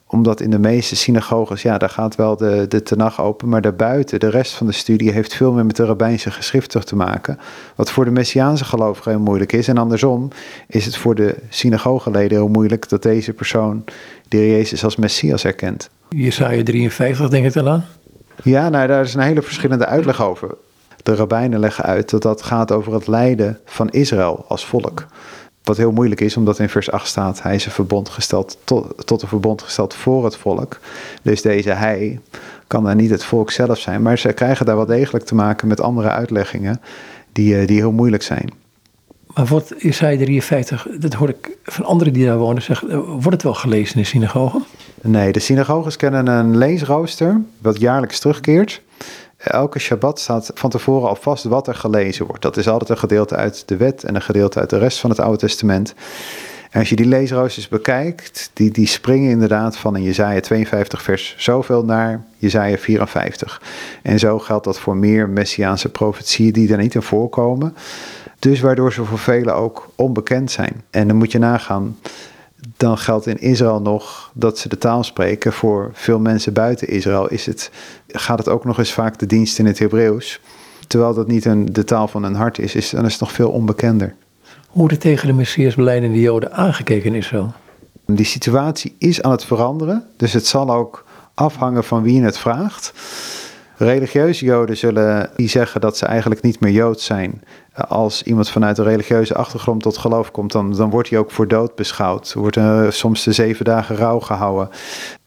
[0.07, 4.19] omdat in de meeste synagoges, ja, daar gaat wel de, de tenag open, maar daarbuiten,
[4.19, 7.39] de rest van de studie heeft veel meer met de rabbijnse geschriften te maken.
[7.75, 9.67] Wat voor de Messiaanse gelovigen heel moeilijk is.
[9.67, 10.27] En andersom
[10.67, 13.83] is het voor de synagogeleden heel moeilijk dat deze persoon
[14.27, 15.89] de Jezus als Messias erkent.
[16.09, 17.85] Jesaja 53 denk ik dan aan?
[18.43, 20.55] Ja, nou, daar is een hele verschillende uitleg over.
[21.03, 25.05] De rabbijnen leggen uit dat dat gaat over het lijden van Israël als volk.
[25.65, 29.07] Wat heel moeilijk is, omdat in vers 8 staat: Hij is een verbond gesteld tot,
[29.07, 30.79] tot een verbond gesteld voor het volk.
[31.21, 32.19] Dus deze hij
[32.67, 34.01] kan daar niet het volk zelf zijn.
[34.01, 36.81] Maar ze krijgen daar wel degelijk te maken met andere uitleggingen
[37.31, 38.49] die, eh, die heel moeilijk zijn.
[39.33, 43.31] Maar wordt Isaiah 53, dat hoor ik van anderen die daar wonen zeggen, eh, wordt
[43.31, 44.63] het wel gelezen in de synagogen?
[45.01, 48.81] Nee, de synagoges kennen een leesrooster, wat jaarlijks terugkeert.
[49.51, 52.41] Elke Shabbat staat van tevoren al vast wat er gelezen wordt.
[52.41, 55.09] Dat is altijd een gedeelte uit de wet en een gedeelte uit de rest van
[55.09, 55.93] het Oude Testament.
[56.71, 61.35] En als je die leesroosters bekijkt, die, die springen inderdaad van in Jezaja 52 vers
[61.37, 63.61] zoveel naar Jezaja 54.
[64.01, 67.75] En zo geldt dat voor meer messiaanse profetieën die er niet in voorkomen.
[68.39, 70.83] Dus waardoor ze voor velen ook onbekend zijn.
[70.89, 71.97] En dan moet je nagaan,
[72.77, 75.53] dan geldt in Israël nog dat ze de taal spreken.
[75.53, 77.71] Voor veel mensen buiten Israël is het,
[78.07, 80.39] gaat het ook nog eens vaak de dienst in het Hebreeuws.
[80.87, 83.31] Terwijl dat niet een, de taal van hun hart is, is, dan is het nog
[83.31, 84.15] veel onbekender.
[84.67, 87.53] Hoe wordt er tegen de Messias beleidende Joden aangekeken in Israël?
[88.05, 92.37] Die situatie is aan het veranderen, dus het zal ook afhangen van wie je het
[92.37, 92.93] vraagt.
[93.77, 97.43] Religieuze Joden zullen die zeggen dat ze eigenlijk niet meer Joods zijn.
[97.87, 101.47] Als iemand vanuit een religieuze achtergrond tot geloof komt, dan, dan wordt hij ook voor
[101.47, 102.33] dood beschouwd.
[102.33, 104.69] Wordt er soms de zeven dagen rouw gehouden.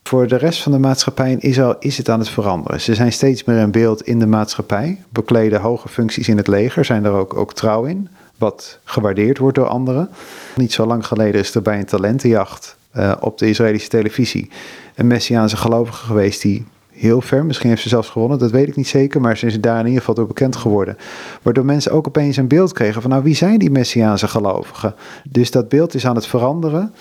[0.03, 2.81] Voor de rest van de maatschappij in Israël is het aan het veranderen.
[2.81, 6.85] Ze zijn steeds meer in beeld in de maatschappij, bekleden hoge functies in het leger,
[6.85, 10.11] zijn er ook, ook trouw in, wat gewaardeerd wordt door anderen.
[10.57, 14.51] Niet zo lang geleden is er bij een talentenjacht uh, op de Israëlische televisie
[14.95, 16.67] een Messiaanse gelovige geweest die
[16.99, 17.45] heel ver.
[17.45, 19.21] Misschien heeft ze zelfs gewonnen, dat weet ik niet zeker.
[19.21, 20.97] Maar ze is daar in ieder geval door bekend geworden.
[21.43, 24.95] Waardoor mensen ook opeens een beeld kregen van, nou, wie zijn die Messiaanse gelovigen?
[25.29, 26.95] Dus dat beeld is aan het veranderen.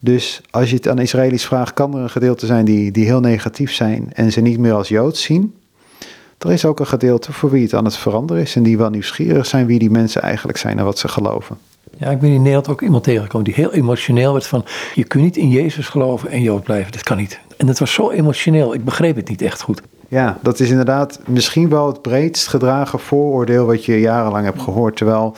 [0.00, 3.20] Dus als je het aan Israëli's vraagt, kan er een gedeelte zijn die, die heel
[3.20, 5.54] negatief zijn en ze niet meer als Joods zien.
[6.38, 8.90] Er is ook een gedeelte voor wie het aan het veranderen is en die wel
[8.90, 11.58] nieuwsgierig zijn wie die mensen eigenlijk zijn en wat ze geloven.
[11.96, 14.64] Ja, ik ben in Nederland ook iemand tegengekomen die heel emotioneel werd van...
[14.94, 17.40] je kunt niet in Jezus geloven en Jood blijven, dat kan niet.
[17.62, 19.82] En het was zo emotioneel, ik begreep het niet echt goed.
[20.08, 24.96] Ja, dat is inderdaad misschien wel het breedst gedragen vooroordeel wat je jarenlang hebt gehoord.
[24.96, 25.36] Terwijl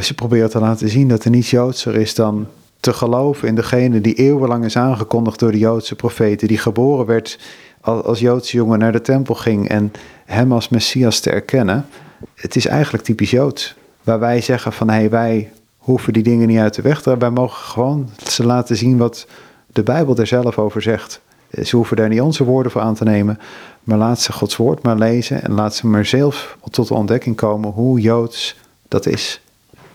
[0.00, 2.46] ze proberen te laten zien dat er niets Joodser is dan
[2.80, 6.48] te geloven in degene die eeuwenlang is aangekondigd door de Joodse profeten.
[6.48, 7.38] Die geboren werd
[7.80, 9.92] als Joodse jongen naar de tempel ging en
[10.26, 11.86] hem als Messias te erkennen.
[12.34, 13.74] Het is eigenlijk typisch Joods.
[14.02, 17.30] Waar wij zeggen van hé, wij hoeven die dingen niet uit de weg te Wij
[17.30, 19.26] mogen gewoon ze laten zien wat
[19.72, 21.20] de Bijbel er zelf over zegt.
[21.62, 23.38] Ze hoeven daar niet onze woorden voor aan te nemen,
[23.84, 27.36] maar laat ze Gods woord maar lezen en laat ze maar zelf tot de ontdekking
[27.36, 28.56] komen hoe Joods
[28.88, 29.40] dat is.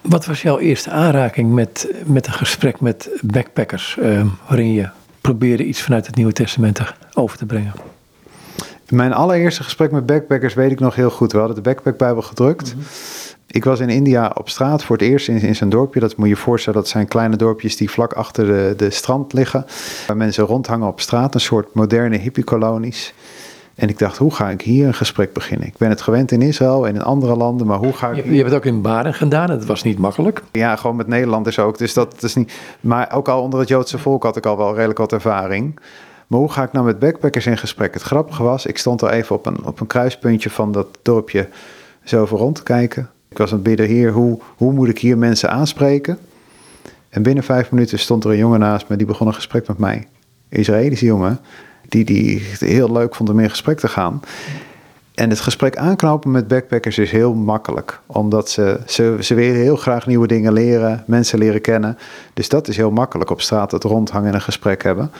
[0.01, 4.89] Wat was jouw eerste aanraking met, met een gesprek met backpackers, uh, waarin je
[5.21, 6.79] probeerde iets vanuit het Nieuwe Testament
[7.13, 7.73] over te brengen?
[8.89, 11.31] Mijn allereerste gesprek met backpackers weet ik nog heel goed.
[11.31, 12.75] We hadden de Backpackbijbel gedrukt.
[12.75, 12.85] Mhm.
[13.47, 15.99] Ik was in India op straat voor het eerst in, in zijn dorpje.
[15.99, 19.33] Dat moet je je voorstellen, dat zijn kleine dorpjes die vlak achter de, de strand
[19.33, 19.65] liggen.
[20.07, 23.13] Waar mensen rondhangen op straat, een soort moderne hippiekolonies.
[23.75, 25.67] En ik dacht, hoe ga ik hier een gesprek beginnen?
[25.67, 28.15] Ik ben het gewend in Israël en in andere landen, maar hoe ga ik...
[28.15, 30.41] Je, je hebt het ook in Baren gedaan, het was niet makkelijk.
[30.51, 32.53] Ja, gewoon met Nederlanders ook, dus dat is niet...
[32.79, 35.79] Maar ook al onder het Joodse volk had ik al wel redelijk wat ervaring.
[36.27, 37.93] Maar hoe ga ik nou met backpackers in gesprek?
[37.93, 41.49] Het grappige was, ik stond al even op een, op een kruispuntje van dat dorpje
[42.03, 43.09] zo over rond te kijken.
[43.35, 46.17] Ik was aan het bidden, hier, hoe, hoe moet ik hier mensen aanspreken?
[47.09, 49.77] En binnen vijf minuten stond er een jongen naast me, die begon een gesprek met
[49.77, 50.07] mij.
[50.49, 51.39] Een Israëlische jongen,
[51.87, 54.21] die, die het heel leuk vond om in gesprek te gaan.
[55.15, 57.99] En het gesprek aanknopen met backpackers is heel makkelijk.
[58.05, 61.97] Omdat ze, ze, ze willen heel graag nieuwe dingen leren, mensen leren kennen.
[62.33, 65.11] Dus dat is heel makkelijk op straat het rondhangen en een gesprek hebben.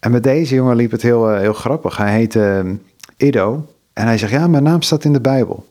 [0.00, 1.96] En met deze jongen liep het heel, eh, heel grappig.
[1.96, 2.72] Hij heette uh,
[3.16, 3.66] Ido.
[3.92, 5.64] En hij zegt, ja, mijn naam staat in de Bijbel.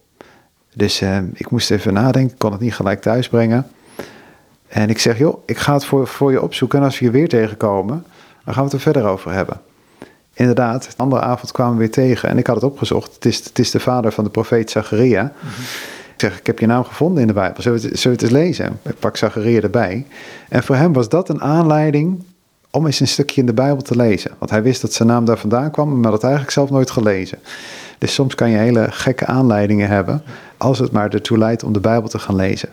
[0.75, 3.67] Dus uh, ik moest even nadenken, kon het niet gelijk thuisbrengen.
[4.67, 6.79] En ik zeg, joh, ik ga het voor, voor je opzoeken.
[6.79, 8.05] En als we je weer tegenkomen,
[8.45, 9.61] dan gaan we het er verder over hebben.
[10.33, 13.13] Inderdaad, de andere avond kwamen we weer tegen en ik had het opgezocht.
[13.13, 15.23] Het is, het is de vader van de profeet Zacharia.
[15.23, 15.63] Mm -hmm.
[16.13, 17.61] Ik zeg, ik heb je naam gevonden in de Bijbel.
[17.61, 18.79] Zullen we, het, zullen we het eens lezen?
[18.83, 20.05] Ik pak Zacharia erbij.
[20.49, 22.23] En voor hem was dat een aanleiding
[22.71, 24.31] om eens een stukje in de Bijbel te lezen.
[24.37, 26.91] Want hij wist dat zijn naam daar vandaan kwam, maar had het eigenlijk zelf nooit
[26.91, 27.39] gelezen.
[27.97, 30.23] Dus soms kan je hele gekke aanleidingen hebben,
[30.57, 32.69] als het maar ertoe leidt om de Bijbel te gaan lezen.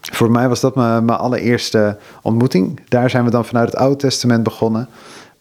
[0.00, 2.80] Voor mij was dat mijn, mijn allereerste ontmoeting.
[2.88, 4.88] Daar zijn we dan vanuit het Oude Testament begonnen.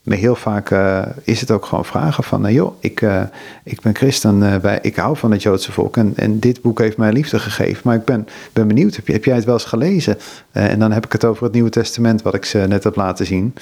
[0.07, 3.21] Maar heel vaak uh, is het ook gewoon vragen van, uh, joh, ik, uh,
[3.63, 6.97] ik ben christen, bij, ik hou van het Joodse volk en, en dit boek heeft
[6.97, 7.81] mij liefde gegeven.
[7.83, 10.17] Maar ik ben, ben benieuwd, heb jij het wel eens gelezen?
[10.51, 13.25] en dan heb ik het over het Nieuwe Testament, wat ik ze net heb laten
[13.25, 13.53] zien.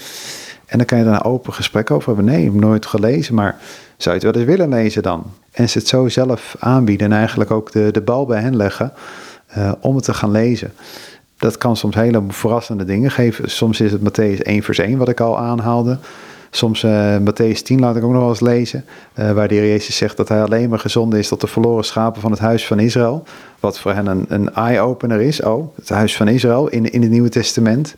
[0.65, 2.25] En dan kan je daar een open gesprek over hebben.
[2.25, 3.57] Nee, ik heb nooit gelezen, maar
[3.97, 5.31] zou je het wel eens willen lezen dan?
[5.55, 8.93] En ze het zo zelf aanbieden en eigenlijk ook de, de bal bij hen leggen
[9.79, 10.73] om het te gaan lezen
[11.37, 13.51] dat kan soms hele verrassende dingen geven.
[13.51, 15.97] Soms is het Matthäus 1 vers 1 wat ik al aanhaalde.
[16.49, 18.85] Soms uh, Matthäus 10 laat ik ook nog wel eens lezen.
[19.15, 21.83] Uh, waar de heer Jezus zegt dat hij alleen maar gezonden is tot de verloren
[21.83, 23.23] schapen van het huis van Israël.
[23.59, 25.41] Wat voor hen een, een eye-opener is.
[25.41, 27.95] Oh, het huis van Israël in, in het Nieuwe Testament.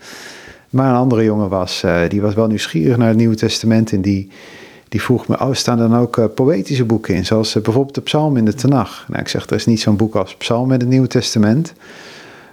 [0.69, 3.91] Maar een andere jongen was, die was wel nieuwsgierig naar het Nieuwe Testament.
[3.91, 4.31] En die,
[4.89, 7.25] die vroeg me, oh, staan dan ook poëtische boeken in?
[7.25, 9.05] Zoals bijvoorbeeld de psalm in de Tenach.
[9.07, 11.73] Nou, ik zeg, er is niet zo'n boek als psalm in het Nieuwe Testament.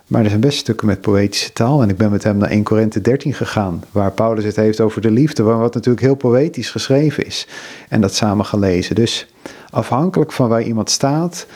[0.06, 1.82] Maar er zijn best stukken met poëtische taal.
[1.82, 5.00] En ik ben met hem naar 1 Korinthe 13 gegaan, waar Paulus het heeft over
[5.00, 7.46] de liefde, wat natuurlijk heel poëtisch geschreven is.
[7.88, 8.94] En dat samen gelezen.
[8.94, 9.26] Dus
[9.70, 11.46] afhankelijk van waar iemand staat,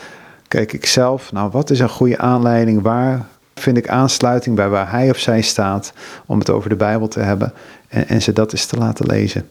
[0.48, 4.90] kijk ik zelf, nou wat is een goede aanleiding, waar vind ik aansluiting bij waar
[4.90, 5.92] hij of zij staat
[6.26, 7.52] om het over de Bijbel te hebben
[7.88, 9.48] en, en ze dat eens te laten lezen.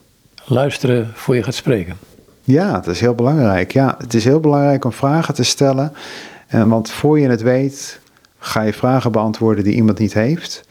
[0.49, 1.97] Luisteren voor je gaat spreken.
[2.43, 3.71] Ja, dat is heel belangrijk.
[3.71, 5.93] Ja, het is heel belangrijk om vragen te stellen.
[6.47, 7.99] En, want voor je het weet,
[8.39, 10.63] Ga je vragen beantwoorden die iemand niet heeft?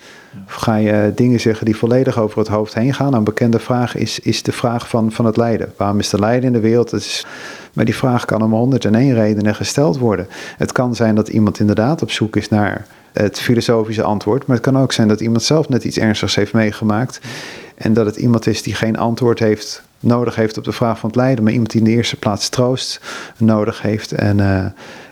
[0.46, 3.14] Of ga je dingen zeggen die volledig over het hoofd heen gaan?
[3.14, 5.72] Een bekende vraag is, is de vraag van, van het lijden.
[5.76, 6.92] Waarom is er lijden in de wereld?
[6.92, 7.26] is,
[7.72, 10.28] maar die vraag kan om 101 redenen gesteld worden.
[10.56, 14.46] Het kan zijn dat iemand inderdaad op zoek is naar het filosofische antwoord.
[14.46, 17.20] Maar het kan ook zijn dat iemand zelf net iets ernstigs heeft meegemaakt.
[17.76, 21.08] En dat het iemand is die geen antwoord heeft, nodig heeft op de vraag van
[21.08, 21.44] het lijden.
[21.44, 23.00] Maar iemand die in de eerste plaats troost
[23.36, 24.12] nodig heeft.
[24.12, 24.38] En...
[24.38, 24.66] Uh,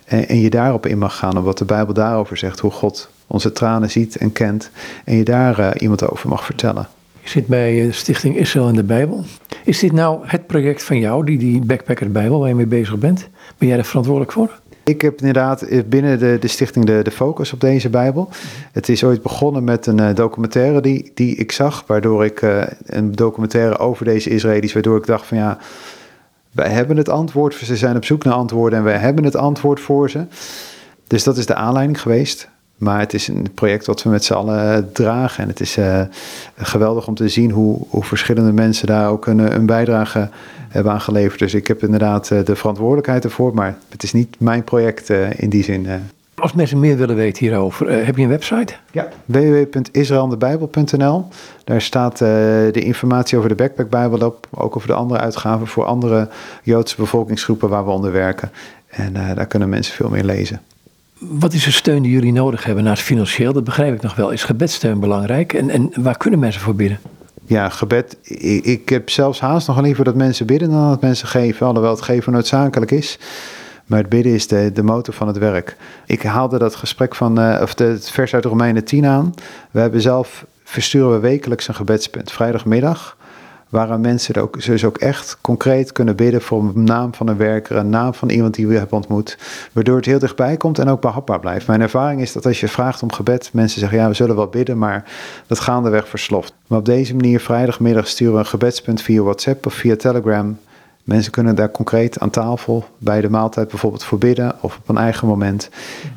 [0.04, 3.52] en, je daarop in mag gaan, op wat de Bijbel daarover zegt, hoe God onze
[3.52, 4.70] tranen ziet en kent.
[5.04, 6.88] En je daar uh, iemand over mag vertellen.
[7.22, 9.24] Je zit bij Stichting Israël in de Bijbel.
[9.64, 12.98] Is dit nou het project van jou, die, die Backpacker Bijbel, waar je mee bezig
[12.98, 13.28] bent?
[13.58, 14.60] Ben jij er verantwoordelijk voor?
[14.84, 18.28] Ik heb inderdaad binnen de, de stichting de, de focus op deze Bijbel.
[18.72, 22.62] Het is ooit begonnen met een uh, documentaire die, die ik zag, waardoor ik uh,
[22.86, 25.58] een documentaire over deze Israëli's, waardoor ik dacht van ja,
[26.50, 29.80] wij hebben het antwoord, ze zijn op zoek naar antwoorden en wij hebben het antwoord
[29.80, 30.26] voor ze.
[31.06, 32.48] Dus dat is de aanleiding geweest.
[32.76, 35.42] Maar het is een project wat we met z'n allen dragen.
[35.42, 36.00] En het is uh,
[36.56, 40.28] geweldig om te zien hoe, hoe verschillende mensen daar ook een, een bijdrage
[40.68, 41.38] hebben aan geleverd.
[41.38, 43.54] Dus ik heb inderdaad uh, de verantwoordelijkheid ervoor.
[43.54, 45.86] Maar het is niet mijn project uh, in die zin.
[46.34, 48.74] Als mensen meer willen weten hierover, heb je een website?
[48.90, 51.28] Ja, www.israeldebijbel.nl.
[51.64, 55.84] Daar staat de informatie over de Backpack Bijbel op, ook over de andere uitgaven voor
[55.84, 56.28] andere
[56.62, 58.50] Joodse bevolkingsgroepen waar we onder werken.
[58.88, 60.60] En daar kunnen mensen veel meer lezen.
[61.28, 63.52] Wat is de steun die jullie nodig hebben naast financieel?
[63.52, 64.30] Dat begrijp ik nog wel.
[64.30, 65.52] Is gebedsteun belangrijk?
[65.52, 66.98] En, en waar kunnen mensen voor bidden?
[67.46, 68.16] Ja, gebed.
[68.22, 71.90] Ik, ik heb zelfs haast nog liever dat mensen bidden dan dat mensen geven, alhoewel
[71.90, 73.18] het geven noodzakelijk is.
[73.86, 75.76] Maar het bidden is de, de motor van het werk.
[76.06, 79.34] Ik haalde dat gesprek van, uh, of het vers uit Romeinen 10 aan.
[79.70, 83.16] We hebben zelf, versturen we wekelijks een gebedspunt, vrijdagmiddag.
[83.68, 87.76] Waar mensen ook, dus ook echt concreet kunnen bidden voor een naam van een werker,
[87.76, 89.38] een naam van iemand die we hebben ontmoet.
[89.72, 91.66] Waardoor het heel dichtbij komt en ook behapbaar blijft.
[91.66, 94.46] Mijn ervaring is dat als je vraagt om gebed, mensen zeggen ja, we zullen wel
[94.46, 95.04] bidden, maar
[95.46, 96.54] dat gaandeweg versloft.
[96.66, 100.58] Maar op deze manier, vrijdagmiddag, sturen we een gebedspunt via WhatsApp of via Telegram
[101.04, 104.96] Mensen kunnen daar concreet aan tafel bij de maaltijd bijvoorbeeld voor bidden of op een
[104.96, 105.70] eigen moment.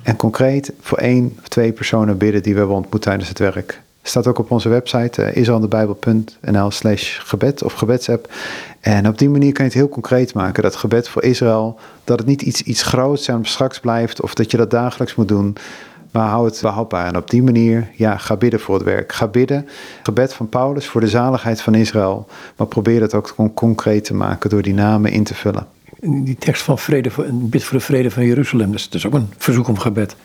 [0.04, 3.82] En concreet voor één of twee personen bidden die we hebben ontmoet tijdens het werk.
[4.08, 8.34] Staat ook op onze website uh, israelindebijbel.nl slash gebed of gebedsapp.
[8.80, 10.64] En op die manier kan je het heel concreet maken.
[10.64, 14.52] Dat gebed voor Israël, dat het niet iets, iets groots en straks blijft of dat
[14.52, 15.56] je dat dagelijks moet doen.
[16.12, 17.08] Maar hou het behapbaar.
[17.08, 19.14] En op die manier, ja, ga bidden voor het werk.
[19.14, 19.68] Ga bidden.
[20.04, 22.28] Gebed van Paulus voor de zaligheid van Israël.
[22.56, 25.68] Maar probeer het ook concreet te maken door die namen in te vullen.
[26.02, 29.14] Die tekst van vrede, voor, bid voor de vrede van Jeruzalem, dat dat is ook
[29.14, 30.16] een verzoek om gebed.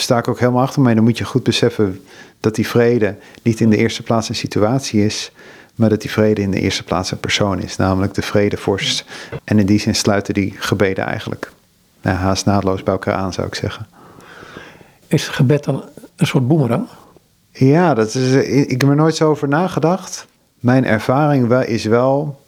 [0.00, 0.94] Sta ik ook helemaal achter mij.
[0.94, 2.00] Dan moet je goed beseffen
[2.40, 5.32] dat die vrede niet in de eerste plaats een situatie is,
[5.74, 9.04] maar dat die vrede in de eerste plaats een persoon is, namelijk de vredevorst.
[9.44, 11.52] En in die zin sluiten die gebeden eigenlijk
[12.02, 13.86] nou, haast naadloos bij elkaar aan, zou ik zeggen.
[15.06, 15.84] Is gebed dan
[16.16, 16.86] een soort boemerang?
[17.52, 20.26] Ja, dat is, ik heb er nooit zo over nagedacht.
[20.60, 22.40] Mijn ervaring wel, is wel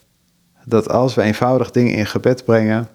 [0.64, 2.88] dat als we eenvoudig dingen in gebed brengen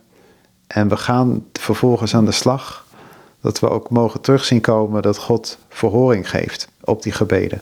[0.67, 2.82] en we gaan vervolgens aan de slag,
[3.43, 7.61] dat we ook mogen terugzien komen dat God verhoring geeft op die gebeden.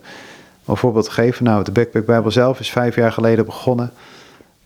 [0.65, 3.91] Een voorbeeld geven, nou, de Backpack Bijbel zelf is vijf jaar geleden begonnen.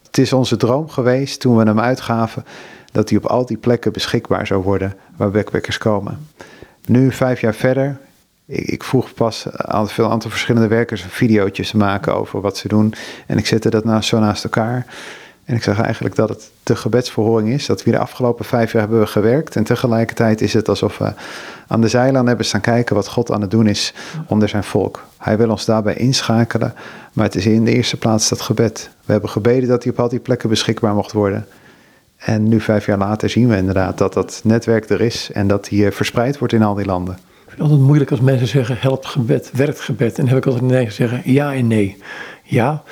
[0.06, 2.46] Het is onze droom geweest toen we hem uitgaven
[2.92, 6.28] dat hij op al die plekken beschikbaar zou worden waar backpackers komen.
[6.86, 7.98] Nu, vijf jaar verder,
[8.46, 12.68] ik, ik vroeg pas aan veel aantal verschillende werkers video's te maken over wat ze
[12.68, 12.94] doen.
[13.28, 14.86] En ik zette dat naast, zo naast elkaar.
[15.46, 17.66] En ik zag eigenlijk dat het de gebedsverhoring is.
[17.66, 19.56] Dat we de afgelopen vijf jaar hebben gewerkt.
[19.56, 21.14] En tegelijkertijd is het alsof we
[21.68, 23.94] aan de zijlijn hebben staan kijken wat God aan het doen is
[24.28, 25.04] onder zijn volk.
[25.18, 26.74] Hij wil ons daarbij inschakelen.
[27.14, 28.90] Maar het is in de eerste plaats dat gebed.
[29.06, 31.48] We hebben gebeden dat hij op al die plekken beschikbaar mocht worden.
[32.18, 35.70] En nu, vijf jaar later, zien we inderdaad dat dat netwerk er is en dat
[35.70, 37.14] hij verspreid wordt in al die landen.
[37.14, 40.18] Ik vind het altijd moeilijk als mensen zeggen: helpt gebed, werkt gebed.
[40.18, 41.98] En dan heb ik altijd nee zeggen: ja en nee.
[42.44, 42.84] Ja,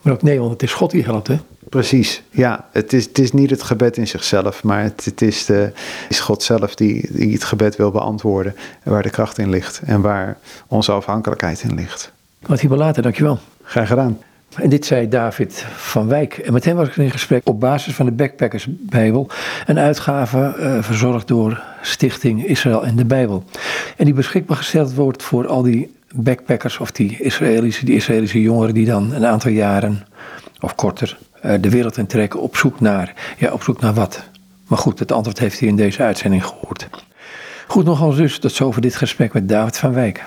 [0.00, 1.36] maar ook nee, want het is God die helpt, hè?
[1.68, 2.64] Precies, ja.
[2.72, 5.72] Het is, het is niet het gebed in zichzelf, maar het, het is, de,
[6.08, 8.56] is God zelf die, die het gebed wil beantwoorden.
[8.82, 12.12] En waar de kracht in ligt en waar onze afhankelijkheid in ligt.
[12.46, 13.38] Wat hierbij later, dankjewel.
[13.62, 14.18] Graag gedaan.
[14.54, 16.38] En dit zei David van Wijk.
[16.38, 19.28] En met hem was ik in gesprek op basis van de Backpackers Bijbel.
[19.66, 23.44] Een uitgave uh, verzorgd door Stichting Israël en de Bijbel.
[23.96, 28.74] En die beschikbaar gesteld wordt voor al die backpackers of die Israëlische, die Israëlische jongeren
[28.74, 30.06] die dan een aantal jaren
[30.60, 33.34] of korter uh, de wereld in trekken op zoek naar.
[33.38, 34.28] Ja, op zoek naar wat?
[34.66, 36.88] Maar goed, het antwoord heeft hij in deze uitzending gehoord.
[37.66, 40.24] Goed, nogals dus, tot zover dit gesprek met David van Wijk.